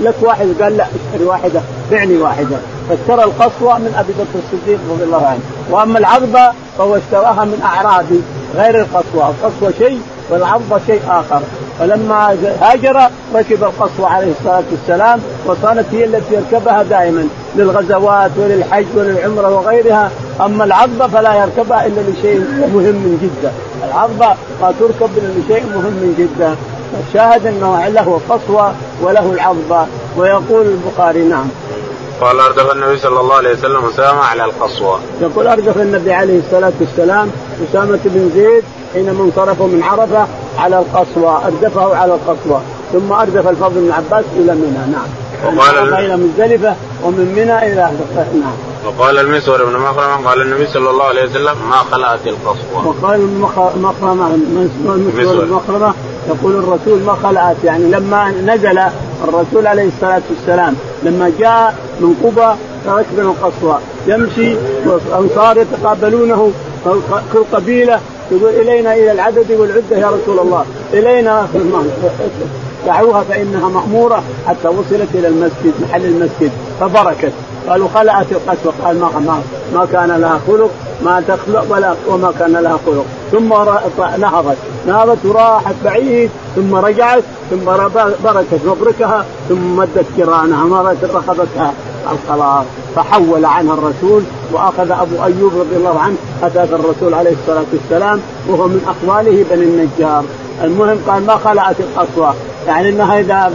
[0.01, 2.57] لك واحد قال لا اشتري واحدة بعني واحدة.
[2.89, 5.41] فاشترى القصوى من أبي بكر الصديق رضي الله عنه.
[5.71, 8.21] وأما العظبه فهو اشتراها من اعرابي
[8.55, 9.35] غير القصوى.
[9.35, 11.43] القصوى شيء والعظبه شيء آخر.
[11.79, 19.55] فلما هاجر ركب القصوى عليه الصلاة والسلام وصارت هي التي يركبها دائما للغزوات وللحج وللعمرة
[19.55, 20.11] وغيرها.
[20.41, 22.41] أما العظبه فلا يركبها إلا لشيء
[22.75, 23.53] مهم جدا.
[23.89, 26.57] العظبه ما تركب إلا لشيء مهم جدا.
[27.09, 31.47] الشاهد أنه له قصوى وله العظبه ويقول البخاري نعم
[32.21, 34.99] قال اردف النبي صلى الله عليه وسلم أسامة على القصوى.
[35.21, 37.31] يقول اردف النبي عليه الصلاة والسلام
[37.71, 40.27] أسامة بن زيد حينما انصرفوا من عرفة
[40.59, 42.61] على القصوى أردفه على القصوى
[42.93, 45.07] ثم أردف الفضل بن عباس إلى منى نعم.
[45.57, 48.53] وقال إلى مزدلفة ومن منى إلى نعم.
[48.87, 52.85] وقال المسور بن مخرمة قال النبي صلى الله عليه وسلم ما خلعت القصوى.
[52.85, 53.39] وقال
[53.81, 54.35] مخرمة
[54.85, 55.95] المسور بن مخرمة
[56.29, 57.57] يقول الرسول ما خلعت.
[57.65, 58.81] يعني لما نزل
[59.25, 64.57] الرسول عليه الصلاة والسلام لما جاء من قبى ركب القصوى يمشي
[64.87, 66.53] والأنصار يتقابلونه
[67.33, 70.65] كل قبيلة يقول إلينا إلى العدد والعدة يا رسول الله.
[70.93, 71.49] إلينا
[72.87, 77.33] دعوها فإنها مأمورة حتى وصلت إلى المسجد محل المسجد فبركت.
[77.69, 79.43] قالوا خلعت القسوة قال ما ما
[79.75, 80.71] ما كان لها خلق
[81.05, 83.05] ما تخلق ولا وما كان لها خلق.
[83.33, 83.49] ثم
[84.21, 84.57] نهضت.
[84.87, 87.65] نهضت وراحت بعيد ثم رجعت ثم
[88.25, 91.73] بركت مبركها ثم مدت كرانها مرت رقبتها
[92.13, 92.65] الخلاص
[92.97, 94.23] فحول عنها الرسول
[94.53, 99.65] وأخذ أبو أيوب رضي الله عنه اتى الرسول عليه الصلاة والسلام وهو من أقواله بني
[99.65, 100.25] النجار.
[100.65, 102.35] المهم قال ما خلعت القصوى
[102.67, 103.53] يعني إنها اذا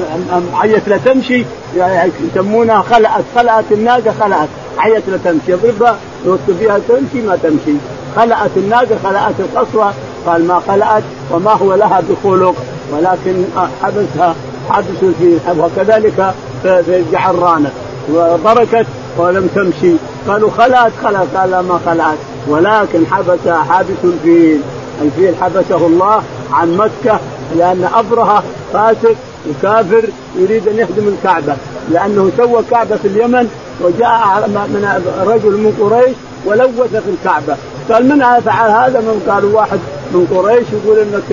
[0.53, 1.45] عيت لا تمشي
[1.77, 3.23] يعني يسمونها خلعت.
[3.35, 4.47] خلعت الناقة خلعت.
[4.77, 5.51] عيت لا تمشي.
[5.51, 7.77] يضربها يوصل فيها تمشي ما تمشي.
[8.15, 9.91] خلعت الناقة خلعت القصوى
[10.25, 12.55] قال ما خلعت وما هو لها بخلق.
[12.91, 13.43] ولكن
[13.83, 14.35] حبسها
[14.69, 17.71] حبس فيه وكذلك في جعرانه
[18.13, 18.85] وبركت
[19.17, 19.93] ولم تمشي.
[20.27, 21.27] قالوا خلعت خلعت.
[21.35, 22.17] قال ما خلعت.
[22.47, 24.61] ولكن حبسها حابس الفيل
[25.01, 27.19] الفيل حبسه الله عن مكة
[27.57, 29.15] لأن أبرهة فاسق
[29.49, 30.03] وكافر
[30.39, 31.55] يريد أن يهدم الكعبة
[31.91, 33.47] لأنه سوى كعبة في اليمن
[33.81, 37.55] وجاء من رجل من قريش ولوث في الكعبة.
[37.91, 39.79] قال من فعل هذا؟ من قالوا واحد
[40.13, 41.23] من قريش يقول انك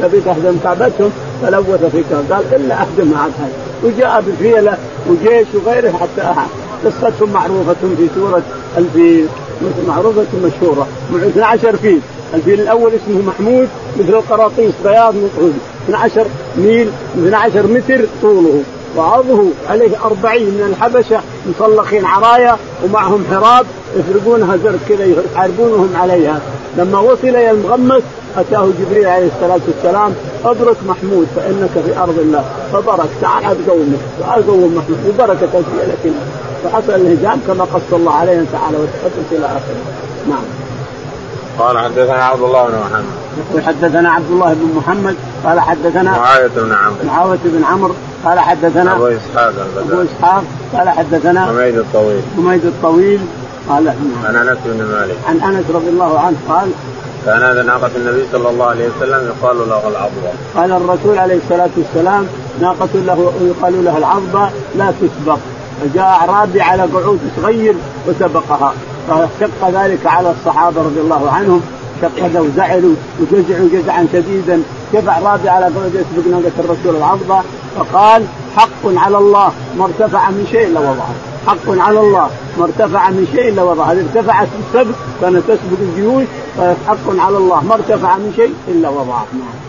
[0.00, 1.10] تبي تهدم كعبتهم
[1.42, 3.50] فلوث في كعبة قال إلا اهدمها هذا.
[3.84, 4.76] وجاء بفيلة
[5.08, 6.34] وجيش وغيره حتى
[6.84, 8.42] قصتهم معروفة في سورة
[8.78, 9.26] الفيل
[9.88, 12.00] معروفة مشهورة 12 فيل.
[12.34, 15.54] الفيل الأول اسمه محمود مثل القراطيس بياض مطهود
[15.88, 18.62] 12 ميل 12 متر طوله.
[18.96, 26.40] وعرضه عليه أربعين من الحبشة مصلخين عرايا ومعهم حراب يفرقونها زرق كذا يحاربونهم عليها.
[26.78, 28.02] لما وصل إلى المغمس
[28.36, 30.14] أتاه جبريل عليه الصلاة والسلام
[30.44, 32.44] أبرك محمود فإنك في أرض الله.
[32.72, 35.62] فبرك تعال قومه تعال قوم محمود وبركة
[36.02, 36.10] في
[36.64, 39.76] فحصل الهجام كما قص الله علينا تعالى وتقدس إلى آخره
[40.28, 40.67] نعم.
[41.58, 43.04] قال حدثنا عبد الله بن محمد.
[43.38, 47.04] يقول حدثنا عبد الله بن محمد قال حدثنا معاوية بن عمرو.
[47.04, 47.94] معاوية بن عمرو
[48.24, 50.44] قال حدثنا أبو إسحاق أبو إسحاق
[50.76, 52.22] قال حدثنا حميد الطويل.
[52.36, 53.20] حميد الطويل
[53.68, 53.88] قال
[54.24, 55.16] عن أنس بن مالك.
[55.28, 56.70] عن أنس رضي الله عنه قال
[57.26, 60.30] كان هذا ناقة النبي صلى الله عليه وسلم يقال له العضبة.
[60.56, 62.26] قال الرسول عليه الصلاة والسلام
[62.60, 65.38] ناقة له يقال لها العضبة لا تسبق.
[65.80, 67.74] فجاء أعرابي على قعود صغير
[68.08, 68.72] وسبقها.
[69.08, 71.62] فشق ذلك على الصحابة رضي الله عنهم.
[72.02, 74.62] شق وزعلوا وجزعوا جزعا شديدا.
[74.92, 77.42] كيف أعرابي على يسبق ناقة الرسول العضبة
[77.76, 78.24] فقال
[78.56, 81.14] حق على الله ما ارتفع من شيء إلا وضعه.
[81.46, 83.92] حق على الله ما ارتفع من شيء إلا وضعه.
[83.92, 86.24] اذا ارتفعت السبق كانت تسبق الجيوش.
[86.88, 89.26] حق على الله ما ارتفع من شيء إلا وضعه.
[89.32, 89.68] نعم.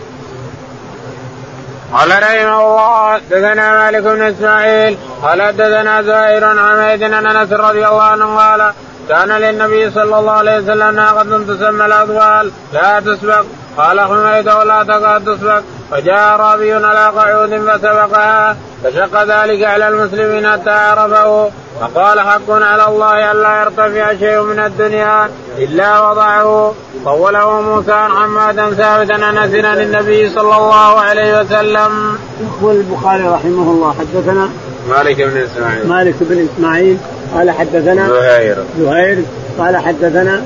[1.92, 8.02] قال رحمه الله حدثنا مالك بن إسماعيل قال حدثنا زهير عن ان أنس رضي الله
[8.02, 8.72] عنه قال
[9.10, 12.50] كان للنبي صلى الله عليه وسلم ناقة تسمى الأطفال.
[12.72, 13.44] لا تسبق.
[13.78, 15.62] قال حميد ولا تقعد تسبق.
[15.90, 18.56] فجاء رابي على قعود فسبقها.
[18.84, 21.50] فشق ذلك على المسلمين حتى عرفه.
[21.80, 26.74] فقال حق على الله ألا يرتفع شيء من الدنيا إلا وضعه.
[27.04, 29.38] طوله موسى عن حمادا ثابتا عن
[29.80, 32.18] النبي صلى الله عليه وسلم.
[32.40, 34.48] يقول البخاري رحمه الله حدثنا
[34.88, 35.88] مالك بن إسماعيل.
[35.88, 36.96] مالك بن إسماعيل.
[37.34, 38.56] قال حدثنا زهير.
[38.80, 39.22] زهير.
[39.58, 40.42] قال حدثنا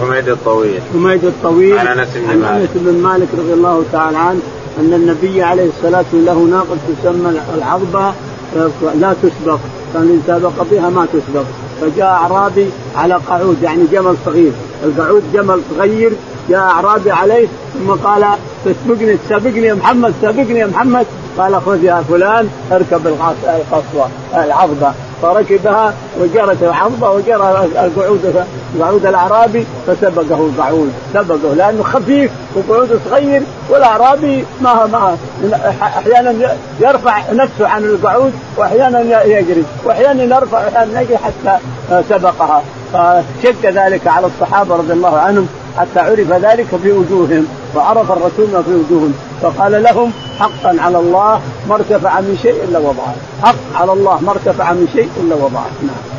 [0.00, 0.80] حميد الطويل.
[0.92, 2.60] حميد الطويل عن أنس بن مالك.
[2.60, 4.40] أنس بن مالك رضي الله تعالى عنه
[4.78, 8.12] أن النبي عليه الصلاة والسلام له ناقة تسمى العظبه
[9.00, 9.58] لا تسبق.
[9.94, 11.44] كان سابق بها ما تسبق.
[11.80, 14.52] فجاء أعرابي على قعود يعني جمل صغير.
[14.84, 16.12] القعود جمل صغير
[16.48, 18.24] جاء أعرابي عليه ثم قال
[18.64, 21.06] تسبقني تسابقني يا محمد سابقني يا محمد.
[21.38, 28.44] قال خذ يا فلان اركب القصوى العظبه فركبها وجرت العظبه وجرى القعود
[28.80, 30.92] قعود الأعرابي فسبقه القعود.
[31.14, 35.16] سبقه لأنه خفيف وقعود صغير والأعرابي ما ما
[35.82, 41.58] أحيانا يرفع نفسه عن القعود وأحيانا يجري وأحيانا يرفع واحيانا يجري حتى
[42.08, 42.62] سبقها.
[42.92, 45.48] فشك ذلك على الصحابة رضي الله عنهم.
[45.78, 51.40] حتى عرف ذلك في وجوههم وعرف الرسول ما في وجوههم فقال لهم حقا على الله
[51.68, 55.70] ما ارتفع من شيء إلا وضعه حق على الله ما ارتفع من شيء إلا وضعه.
[55.82, 56.18] نعم.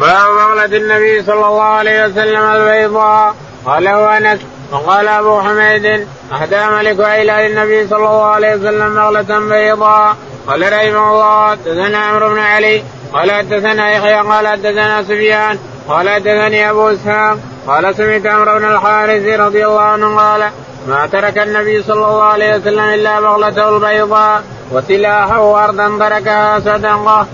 [0.00, 3.34] باب النبي صلى الله عليه وسلم البيضاء؟
[3.66, 4.40] قال هو انس
[4.72, 10.16] وقال أبو حميد أهدى ملك عيلة للنبي صلى الله عليه وسلم مغلة بيضاء.
[10.46, 11.50] قال رحمه الله.
[11.50, 12.82] حدثنا عمرو بن علي.
[13.12, 14.20] قال حدثنا يحيى.
[14.20, 15.58] قال حدثنا سفيان.
[15.88, 17.38] قال حدثني أبو إسحاق.
[17.68, 20.42] قال سمعت عمرو بن الحارث رضي الله عنه قال
[20.88, 27.26] ما ترك النبي صلى الله عليه وسلم إلا بغلته البيضاء وسلاحه وأرضا تركها صدقة.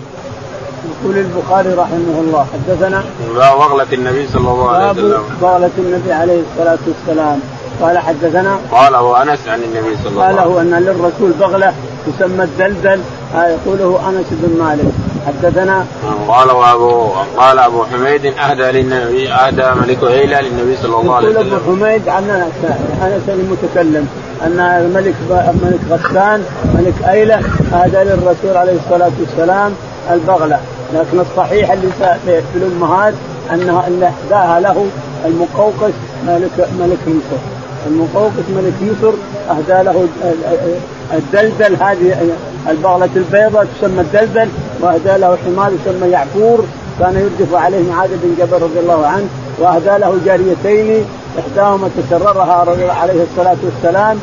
[0.90, 3.04] يقول البخاري رحمه الله حدثنا
[3.36, 5.22] بغلة النبي صلى الله عليه وسلم.
[5.42, 7.40] بغلة النبي عليه الصلاة والسلام.
[7.82, 10.42] قال حدثنا قال هو أنس عن النبي صلى الله عليه وسلم.
[10.42, 11.74] قال هو أن للرسول بغلة
[12.06, 13.00] تسمى الدلدل
[13.34, 14.92] يقوله أنس بن مالك.
[15.26, 15.86] حدثنا
[16.28, 21.40] قال ابو قال أبو حميد أهدى للنبي أهدى ملك عيلة للنبي صلى الله عليه وسلم
[21.40, 22.30] يقول أبو حميد عن
[23.02, 24.08] أنس المتكلم
[24.42, 25.14] أن الملك
[25.62, 27.40] ملك غسان ملك ايله
[27.72, 29.72] أهدى للرسول عليه الصلاة والسلام
[30.10, 30.58] البغلة.
[30.94, 31.88] لكن الصحيح اللي
[32.24, 33.14] في الأمهات
[33.52, 34.86] انها أن اهداها له
[35.24, 35.92] المقوقس
[36.26, 37.40] ملك ملك مصر
[37.86, 39.14] المقوقس ملك مصر
[39.50, 40.08] أهدى له
[41.12, 42.30] الدلدل هذه
[42.68, 44.48] البغلة البيضاء تسمى الدلدل
[44.80, 46.64] واهدى له حمار يسمى يعفور.
[47.00, 49.26] كان يردف عليه معاذ بن جبل رضي الله عنه
[49.58, 51.04] واهدى له جاريتين
[51.38, 54.18] إحداهما تسررها عليه الصلاة والسلام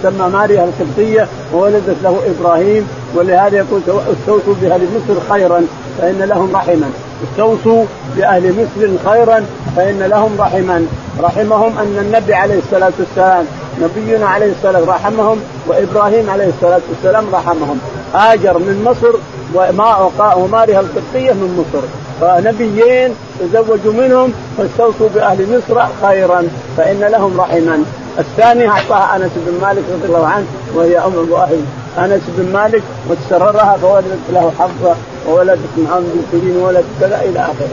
[0.00, 2.88] تسمى ماريا القبطية وولدت له إبراهيم.
[3.14, 5.62] ولهذا يقول استوصوا بأهل مصر خيرا
[5.98, 6.90] فإن لهم رحما.
[7.30, 7.84] استوصوا
[8.16, 9.44] بأهل مصر خيرا
[9.76, 10.86] فإن لهم رحما.
[11.20, 13.44] رحمهم أن النبي عليه الصلاة والسلام
[13.80, 17.80] نبينا عليه والسلام رحمهم وإبراهيم عليه الصلاة والسلام رحمهم.
[18.14, 19.14] هاجر من مصر
[19.54, 21.84] وما ومارها القبطية من مصر.
[22.20, 27.84] فنبيين تزوجوا منهم فاستوصوا بأهل مصر خيرا فإن لهم رحما.
[28.18, 31.64] الثاني أعطاها أنس بن مالك رضي الله عنه وهي أم أهل
[31.98, 34.96] أنس بن مالك وتسررها فولدت له حفصه
[35.28, 37.68] وولدت محمد بن وولدت كذا إلى آخرة.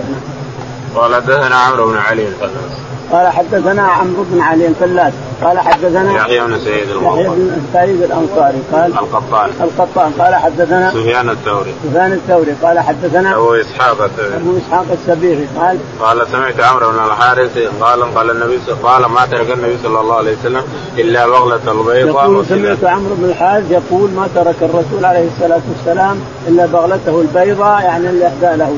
[0.95, 6.39] قال حدثنا عمرو بن علي الفلاس قال حدثنا عمرو بن علي الفلاس قال حدثنا يحيى
[6.39, 9.49] بن سعيد يحيى بن سعيد الأنصاري قال القطان.
[9.61, 11.73] القطان قال حدثنا سفيان الثوري.
[11.83, 14.35] سفيان الثوري قال حدثنا أبو إسحاق الثوري.
[14.35, 19.51] أبو إسحاق السبيعي قال قال سمعت عمرو بن الحارث قال قال النبي قال ما ترك
[19.51, 20.63] النبي صلى الله عليه وسلم
[20.97, 26.19] إلا بغلة البيضاء يقول سمعت عمرو بن الحارث يقول ما ترك الرسول عليه الصلاة والسلام
[26.47, 28.73] إلا بغلته البيضاء يعني اللي أهدى له.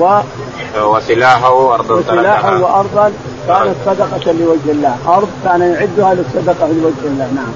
[0.00, 0.20] و
[0.80, 3.12] وسلاحه أرضا وسلاحه وأرضا
[3.48, 4.96] كانت صدقة لوجه الله.
[5.08, 7.28] أرض كان يعدها للصدقة لوجه الله.
[7.34, 7.52] نعم.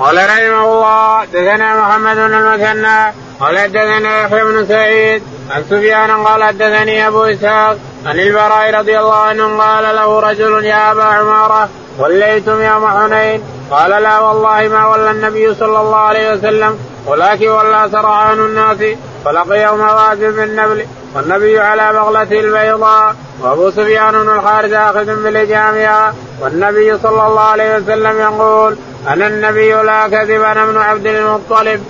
[0.00, 6.44] قال رحمه الله دثنا محمد بن المثنى قال دثنا يحيى بن سعيد عن سفيان قال
[6.44, 12.62] حدثني أبو إسحاق عن البراء رضي الله عنه قال له رجل يا أبا عمارة وليتم
[12.62, 13.42] يوم حنين.
[13.70, 18.96] قال لا والله ما ولى النبي صلى الله عليه وسلم ولكن ولى سرعان الناس.
[19.24, 20.84] فلقيه مواسم بالنبل
[21.14, 28.18] والنبي على بغلته البيضاء وأبو سفيان بن الحارث آخذ بلجامها والنبي صلى الله عليه وسلم
[28.18, 28.76] يقول
[29.08, 31.80] أنا النبي لا كذب أنا ابن عبد المطلب.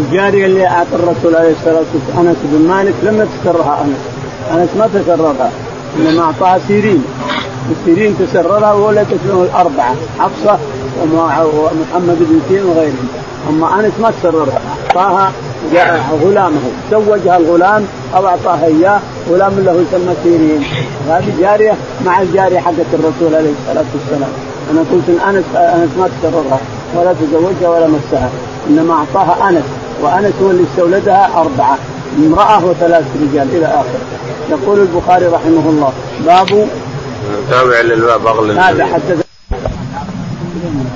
[0.00, 3.98] الجاريه اللي اعطى الرسول عليه الصلاة والسلام أنس بن مالك لم يتسرها أنس.
[4.52, 5.50] أنس ما تسرها
[5.98, 7.04] إنما أعطاها سيرين.
[7.70, 10.58] السيرين تسررها وولدت له الأربعة حفصة
[11.12, 13.08] ومحمد بن سيرين وغيرهم.
[13.48, 15.32] أما أنس ما تسررها أعطاها
[16.22, 19.00] غلامه زوجها الغلام أو اعطاها إياه
[19.30, 20.64] غلام له يسمى سيرين.
[21.08, 21.74] هذه جارية
[22.06, 24.30] مع الجارية حقت الرسول عليه الصلاة والسلام.
[24.70, 26.60] أنا قلت إن أنس أنس ما تسررها
[26.96, 28.30] ولا تزوجها ولا مسها.
[28.70, 29.64] إنما أعطاها أنس
[30.02, 31.78] وأنس هو اللي استولدها أربعة
[32.18, 34.00] امرأة وثلاث رجال إلى اخره
[34.50, 35.92] يقول البخاري رحمه الله
[36.26, 36.68] باب
[37.50, 39.23] تابع للباب أغلى هذا حدث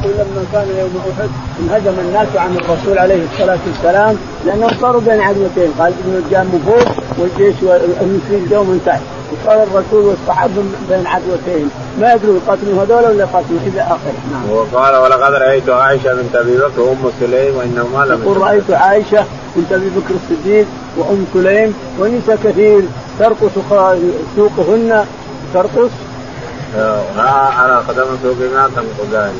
[0.04, 1.28] لما كان يوم أحد
[1.60, 4.16] انهزم الناس عن الرسول عليه الصلاة والسلام
[4.46, 9.00] لأنهم صاروا بين عدوتين خالد بن الجام فوق والجيش والمسلمين من تحت
[9.32, 10.54] وصار الرسول والصحابة
[10.88, 11.70] بين عدوتين.
[12.00, 14.18] ما يدروا يقاتلوا هذول ولا يقاتلوا إلى آخره.
[14.32, 14.50] نعم.
[14.50, 19.24] وقال ولقد رأيت عائشة بنت أبي بكر وأم سليم وإنهما لم يقول رأيت عائشة
[19.56, 20.66] بنت أبي بكر الصديق
[20.96, 22.82] وأم سليم ونساء كثير
[23.18, 23.50] ترقص
[24.36, 25.04] سوقهن
[25.54, 25.90] ترقص
[26.76, 29.32] على قدم سوقهما تنقضان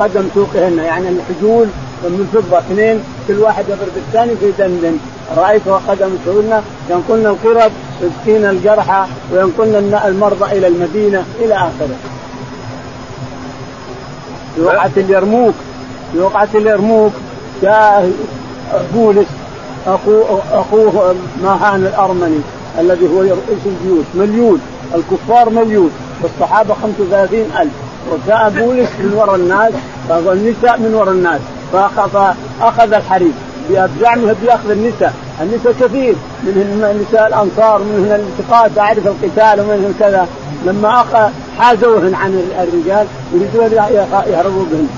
[0.00, 1.66] قدم سوقهن يعني الحجول
[2.02, 4.96] من فضة اثنين كل واحد يضرب الثاني في دندن
[5.36, 11.96] رايت قدم سوقهن ينقلن القرب يسكين الجرحى وينقلن المرضى إلى المدينة إلى آخره.
[14.54, 15.54] في وقعة اليرموك
[16.12, 17.12] في وقعة اليرموك.
[17.62, 18.12] جاء
[18.94, 19.26] بولس
[19.86, 22.40] اخوه أخوه ماهان الأرمني
[22.78, 24.60] الذي هو رئيس الجيوش مليون.
[24.94, 25.90] الكفار مليون
[26.22, 27.72] والصحابة 35 ألف.
[28.12, 29.72] وجاء بولس من وراء الناس
[30.10, 31.40] والنساء من وراء الناس
[32.60, 33.34] فاخذ الحريم
[33.70, 35.14] بزعمه بياخذ النساء.
[35.40, 40.28] النساء كثير منهن نساء الأنصار ومنهن الالتقاء تعرف القتال ومنهن كذا.
[40.66, 41.04] لما
[41.58, 43.72] حازوهن عن الرجال يريدون
[44.26, 44.88] يهربوا بهم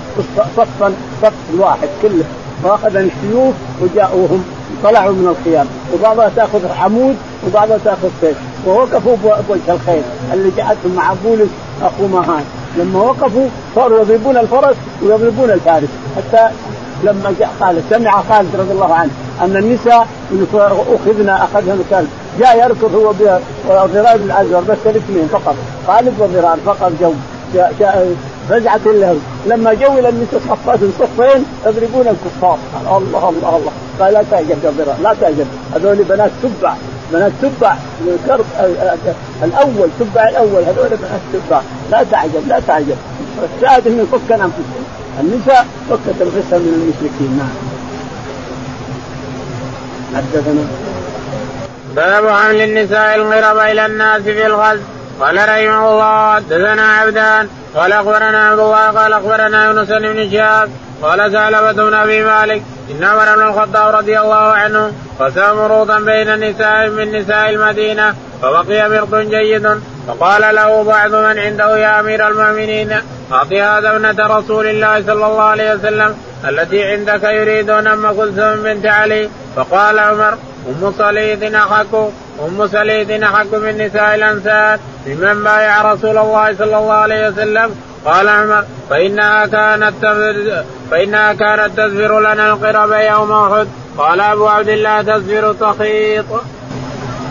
[0.56, 2.24] صفا صف واحد كله.
[2.64, 4.44] واخذ السيوف وجاءوهم
[4.84, 7.16] طلعوا من الخيام وبعضها تأخذ عمود
[7.46, 9.16] وبعضها تاخذ سيف ووقفوا
[9.48, 10.02] بوجه الخير.
[10.32, 11.48] اللي جاءتهم مع بولس
[11.82, 12.44] أخو مهان.
[12.76, 15.88] لما وقفوا صاروا يضربون الفرس ويضربون الفارس.
[16.16, 16.48] حتى
[17.04, 20.06] لما جاء قال سمع خالد رضي الله عنه أن النساء
[20.94, 22.08] أخذنا اخذنا الكلب.
[22.40, 23.08] جاء يركض هو
[23.68, 25.54] وضرار الأزهر بس الاثنين فقط.
[25.86, 27.12] خالد وضرار فقط جو.
[27.54, 28.14] جاء, جاء
[28.48, 32.58] فزعة له لما جو إلى النساء صفات صفين يضربون الكفار.
[32.80, 33.72] الله الله الله.
[34.00, 36.74] قال لا تعجب يا ضرار لا تعجب هذول بنات تبع.
[37.12, 38.44] بنات تبع الكرب
[39.42, 42.96] الأول تبع الأول هذول بنات تبع لا تعجب لا تعجب.
[43.56, 44.84] الشاهد إنه يفك انفسهم
[45.20, 47.38] النساء فكت انفسها من المشركين.
[47.38, 47.56] نعم.
[50.16, 50.66] حدثنا.
[51.96, 54.82] باب حمل النساء الغرب إلى الناس في الغزو
[55.20, 57.48] قال رحمه الله حدثنا عبدان.
[57.76, 60.70] قال أخبرنا عبد الله قال أخبرنا يونس بن شهاب.
[61.02, 66.40] قال ثعلبة بن أبي مالك إن عمر بن الخطاب رضي الله عنه قسم مروطا بين
[66.40, 72.92] نساء من نساء المدينة فبقي مرط جيد فقال له بعض من عنده يا أمير المؤمنين
[73.32, 76.16] اعط هذا ابنة رسول الله صلى الله عليه وسلم
[76.48, 79.28] التي عندك يريدون أم كلثوم بنت علي.
[79.56, 80.34] فقال عمر
[80.68, 81.94] أم صليد احق
[82.46, 87.74] أم صليد احق من نساء الأنصار ممن بايع رسول الله صلى الله عليه وسلم
[88.06, 89.94] قال عمر فإنها كانت
[90.90, 93.66] فإنها كانت تزفر لنا القرب يوم أحد.
[93.98, 96.24] قال أبو عبد الله تزفر تخيط.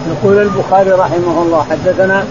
[0.07, 2.25] يقول البخاري رحمه الله حدثنا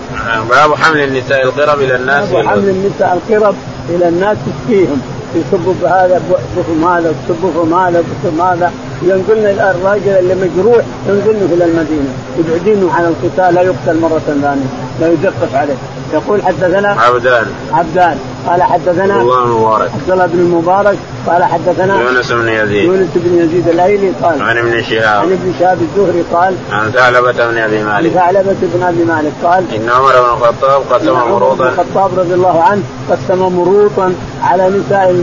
[0.51, 3.55] باب حمل النساء القرب إلى الناس باب حمل النساء القرب
[3.89, 5.03] إلى الناس تسقيهم
[5.35, 6.23] يصبوا بهذا
[6.57, 12.13] بهم هذا بهم هذا بهم هذا ينقلن الراجل اللي مجروح ينقلنه إلى المدينة.
[12.39, 14.67] يبعدينه عن القتال لا يقتل مرة ثانية.
[15.01, 15.75] لا يدقق عليه.
[16.13, 17.47] يقول حدثنا عبدان.
[17.73, 18.19] عبدان.
[18.47, 20.99] قال حدثنا عبد الله المبارك عبد الله بن المبارك.
[21.27, 22.85] قال حدثنا يونس بن يزيد.
[22.85, 25.23] يونس بن يزيد الأيلي قال عن ابن شهاب.
[25.23, 28.17] عن ابن شهاب الزهري قال عن ثعلبة بن أبي مالك.
[28.17, 31.69] عن ثعلبة بن أبي مالك قال إن عمر بن الخطاب قسم مروطا.
[31.69, 35.17] الخطاب رضي الله عنه قسم مروطا على نساء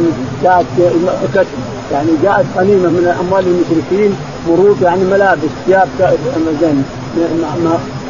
[0.44, 0.66] جاءت
[1.92, 4.16] يعني جاءت غنيمه من أموال المشركين
[4.48, 5.88] مروط يعني ملابس ثياب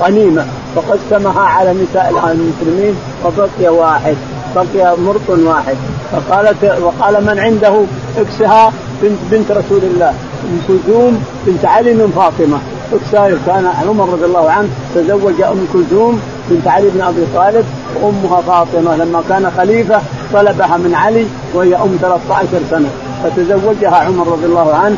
[0.02, 0.46] غنيمه
[0.76, 2.96] فقسمها على نساء المسلمين
[3.26, 4.16] وبقي واحد
[4.56, 5.76] بقي مرط واحد.
[6.12, 7.84] فقالت وقال من عنده
[8.18, 10.10] اكسها بنت بنت رسول الله.
[10.10, 12.58] ام كلثوم بنت علي من فاطمة.
[12.94, 17.66] اكساير كان عمر رضي الله عنه تزوج أم كلثوم بنت علي بن أبي طالب
[18.02, 18.96] وأمها فاطمة.
[18.96, 20.02] لما كان خليفة
[20.34, 22.90] طلبها من علي وهي أم 13 سنة.
[23.24, 24.98] فتزوجها عمر رضي الله عنه.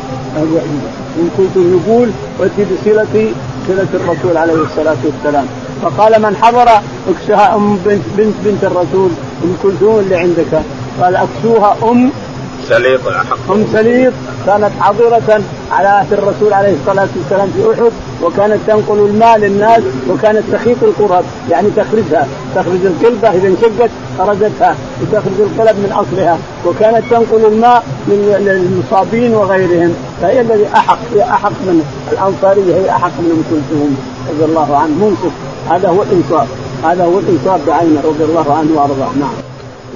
[1.16, 3.32] ان كنتم يقول واتي بصلتي
[3.68, 5.46] صلة الرسول عليه الصلاة والسلام.
[5.84, 6.68] فقال من حضر
[7.08, 9.10] اكسها أم بنت بنت بنت الرسول
[9.44, 10.62] أم كلثوم اللي عندك.
[11.00, 12.10] قال اكسوها أم
[12.68, 13.00] سليط.
[13.50, 14.12] أم سليط.
[14.46, 20.42] كانت حاضرة على عهد الرسول عليه الصلاة والسلام في أحد وكانت تنقل الماء للناس وكانت
[20.52, 22.28] تخيط القرب يعني تخرجها.
[22.54, 26.38] تخرج القلبة إذا انشقت خرجتها وتخرج القلب من أصلها.
[26.66, 29.94] وكانت تنقل الماء للمصابين وغيرهم.
[30.22, 33.96] فهي الذي أحق هي أحق من الأنصارية هي أحق من أم كلثوم
[34.30, 35.32] رضي الله عنه منصف.
[35.70, 36.48] هذا هو الإنصاف.
[36.84, 39.12] هذا هو الإنصاف بعينه رضي الله عنه وأرضاه.
[39.20, 39.34] نعم.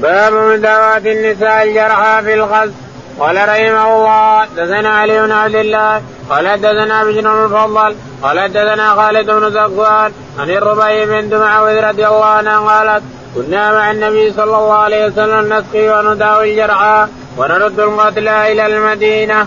[0.03, 2.73] باب مداواة النساء الجرحى في الغزو.
[3.21, 6.03] قال رحمه الله حدثنا علي بن عبد الله.
[6.31, 12.25] قال حدثنا بشر المفضل قال حدثنا خالد بن زكوان عن الربيع بنت معاوية رضي الله
[12.25, 13.03] عنها قالت
[13.35, 17.07] كنا مع النبي صلى الله عليه وسلم نسقي ونداوي الجرحى
[17.39, 19.47] ونرد القتلى إلى المدينة.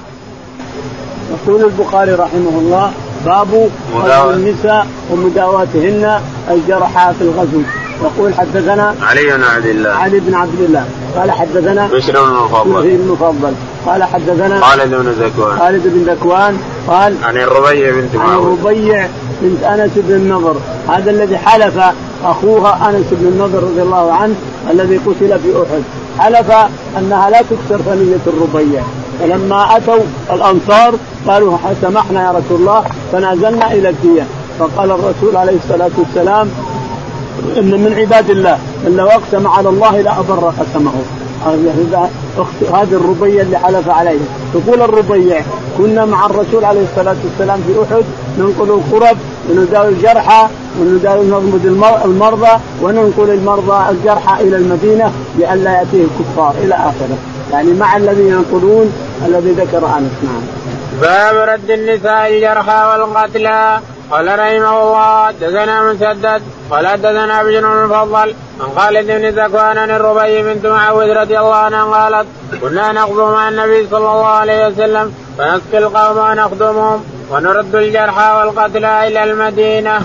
[1.32, 2.94] يقول البخاري رحمه الله
[3.26, 7.62] باب غزو النساء ومداواتهن الجرحى في الغزو.
[8.04, 9.90] يقول حدثنا علي بن عبد الله.
[9.90, 10.86] علي بن عبد الله.
[11.16, 12.82] قال حدثنا بشر بن المفضل.
[12.82, 13.54] بن المفضل.
[13.86, 16.58] قال حدثنا خالد بن زكوان خالد بن زكوان
[16.88, 19.08] قال عن الربيع بنت عن الربيع
[19.42, 20.56] بنت أنس بن النضر.
[20.88, 21.80] هذا الذي حلف
[22.26, 24.36] أخوها أنس بن النضر رضي الله عنه
[24.72, 25.84] الذي قتل في أحد.
[26.20, 26.52] حلف
[26.98, 28.84] أنها لا تكسر ثنية الربيع.
[29.22, 30.94] فلما أتوا الأنصار
[31.28, 34.24] قالوا سمحنا يا رسول الله فنازلنا إلى الدية.
[34.60, 36.50] فقال الرسول عليه الصلاة والسلام
[37.58, 38.58] إن من عباد الله
[38.88, 40.92] إن لو أقسم على الله لابر قسمه.
[42.74, 44.20] هذه الربيع اللي حلف عليه.
[44.54, 45.42] تقول الربيع
[45.78, 48.04] كنا مع الرسول عليه الصلاة والسلام في أحد
[48.40, 49.18] ننقل القرب
[49.50, 50.48] ونداوي الجرحى
[50.80, 51.66] ونداوي نضمد
[52.06, 52.52] المرضى
[52.82, 57.18] وننقل المرضى الجرحى إلى المدينة لئلا يأتيه الكفار إلى آخره.
[57.52, 58.94] يعني مع الذين ينقلون
[59.26, 60.42] الذي ذكر أنس نعم.
[61.02, 63.80] باب رد النساء الجرحى والقتلى
[64.12, 66.42] قال رحمه الله حدثنا مسدد
[66.72, 71.84] قال حدثنا بشر المفضل عن خالد بن زكوان عن الربيع بنت معوذ رضي الله عنها
[71.84, 72.28] قالت
[72.62, 79.24] كنا نغزو مع النبي صلى الله عليه وسلم فنسقي القوم ونخدمهم ونرد الجرحى والقتلى إلى
[79.24, 80.00] المدينة.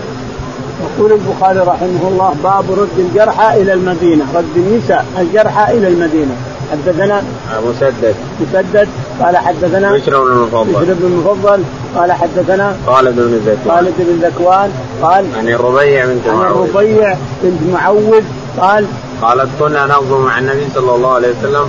[0.85, 6.37] يقول البخاري رحمه الله باب رد الجرحى إلى المدينة، رد النساء الجرحى إلى المدينة،
[6.73, 7.23] حدثنا
[7.69, 8.15] مسدد.
[8.41, 8.89] مسدد.
[9.21, 10.73] قال حدثنا بشر بن المفضل.
[10.73, 11.63] بشر بن المفضل.
[11.97, 14.71] قال حدثنا خالد بن زكوان خالد بن ذكوان.
[15.03, 18.23] قال عن الربيع بنت عن الربيع بنت معوذ.
[18.61, 18.87] قال
[19.23, 21.67] قالت كنا نغزو مع النبي صلى الله عليه وسلم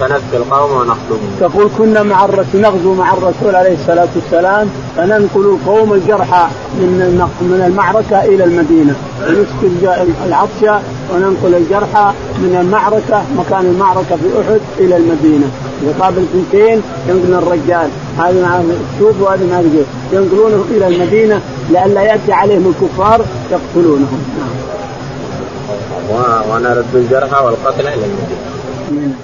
[0.00, 1.36] فنسقي القوم ونخدمهم.
[1.40, 7.64] تقول كنا مع الرسول نغزو مع الرسول عليه الصلاة والسلام فننقل القوم الجرحى من من
[7.66, 8.94] المعركة إلى المدينة
[9.28, 10.82] ونسقي العطش
[11.14, 15.50] وننقل الجرحى من المعركة مكان المعركة في أحد إلى المدينة.
[15.82, 19.60] يقابل اثنتين ينقل الرجال هذه مع السوق وهذه مع
[20.12, 24.22] ينقلونه إلى المدينة لئلا يأتي عليهم الكفار يقتلونهم.
[24.38, 24.81] نعم.
[26.50, 29.16] ونرد الجرحى والقتل إلى المدينة.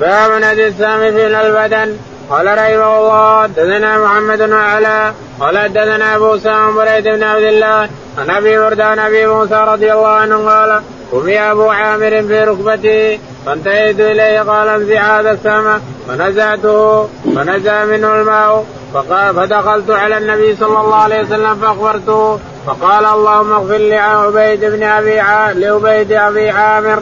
[0.00, 1.96] باب نادي السامي في البدن.
[2.30, 7.88] قال رحمه الله حدثنا محمد بن علاء قال حدثنا أبو سام بريد بن عبد الله.
[8.18, 14.00] عن أبي برده أبي موسى رضي الله عنه قال رمي أبو عامر في ركبته فانتهيت
[14.00, 15.80] إليه قال انزع هذا السهم.
[16.08, 18.64] فنزعته فنزع منه الماء.
[18.94, 22.40] فقال فدخلت على النبي صلى الله عليه وسلم فأخبرته.
[22.66, 25.16] فقال اللهم اغفر لعبيد بن أبي
[25.60, 27.00] لعبيد أبي عامر.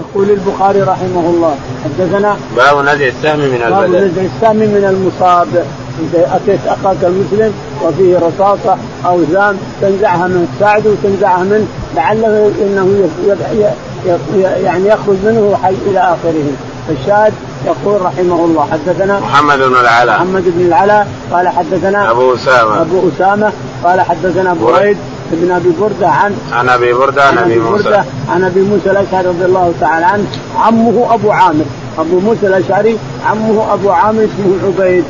[0.00, 1.56] يقول البخاري رحمه الله.
[1.84, 3.92] حدثنا باب نزع السهم من البدن.
[3.92, 5.48] باب نزع السهم من المصاب.
[6.00, 7.54] إذا أتيت أخاك المسلم
[7.84, 8.76] وفيه رصاصة
[9.06, 11.66] أو زام تنزعها منه تساعده وتنزعها منه.
[11.96, 13.10] لعله إنه
[14.64, 16.44] يعني يخرج منه حي إلى آخره.
[16.90, 17.32] الشاهد
[17.66, 18.68] يقول رحمه الله.
[18.72, 20.16] حدثنا محمد بن العلاء.
[20.16, 22.80] محمد بن العلاء قال حدثنا أبو أسامة.
[22.80, 23.52] أبو أسامة
[23.84, 24.96] قال حدثنا بريد
[25.32, 28.02] بن أبي بردة عن عن أبي بردة عن أبي موسى.
[28.28, 30.26] عن أبي موسى الأشعري رضي الله تعالى عنه.
[30.58, 31.64] عمه أبو عامر.
[31.98, 35.04] أبو موسى الأشعري عمه أبو عامر اسمه عبيد.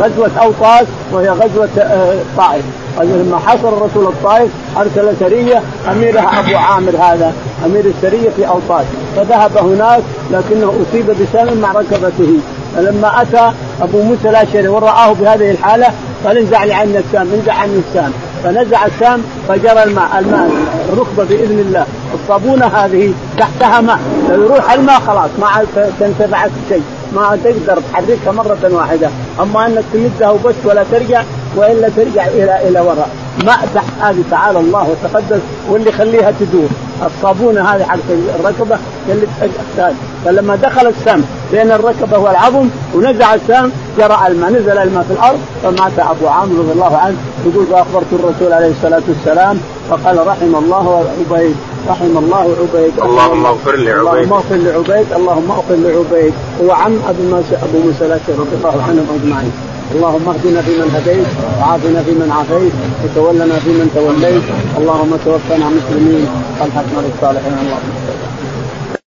[0.00, 2.64] غزوة أوطاس وهي غزوة الطائف
[3.00, 7.32] لما حصر الرسول الطائف أرسل سرية أميرها أبو عامر هذا
[7.66, 8.84] أمير السرية في أوطاس.
[9.16, 12.38] فذهب هناك لكنه أصيب بسام مع ركبته.
[12.76, 15.86] فلما أتى أبو موسى الأشعري ورآه بهذه الحالة
[16.24, 18.12] قال انزع عني السام انزع عني السام
[18.44, 20.50] فنزع السام فجرى الماء الماء
[20.92, 21.86] الركبة بإذن الله.
[22.14, 23.98] الصابونة هذه تحتها ماء
[24.30, 25.66] لو يروح الماء خلاص ما
[26.00, 26.82] تنتفع شيء
[27.14, 29.08] ما تقدر تحركها مرة واحدة.
[29.40, 31.22] أما أنك تمدها وبس ولا ترجع
[31.56, 33.08] وإلا ترجع إلى إلى وراء.
[33.46, 33.52] ما
[34.00, 35.40] هذه تعالى الله وتقدس
[35.70, 36.68] واللي يخليها تدور.
[37.06, 37.98] الصابونة هذه حق
[38.40, 39.94] الركبة اللي تحتاج.
[40.24, 45.98] فلما دخل السم بين الركبة والعظم ونزع السم جرى الماء نزل الماء في الأرض فمات
[45.98, 47.16] أبو عامر رضي الله عنه.
[47.46, 49.60] يقول فأخبرت الرسول عليه الصلاة والسلام
[49.90, 51.56] فقال رحم الله عبيد
[51.88, 52.92] رحم الله عبيد.
[53.02, 54.00] اللهم اغفر لعبيد.
[54.00, 55.12] اللهم اغفر لعبيد.
[55.12, 56.32] اللهم اغفر لعبيد.
[56.62, 59.52] هو عم أبو أبو موسى رضي الله عنهم أجمعين.
[59.94, 61.26] اللهم اهدنا فيمن هديت
[61.60, 62.72] وعافنا فيمن عافيت
[63.04, 64.42] وتولنا فيمن توليت.
[64.78, 66.26] اللهم توفنا مسلمين.
[66.60, 67.52] والحقنا بالصالحين.
[67.52, 68.41] اللهم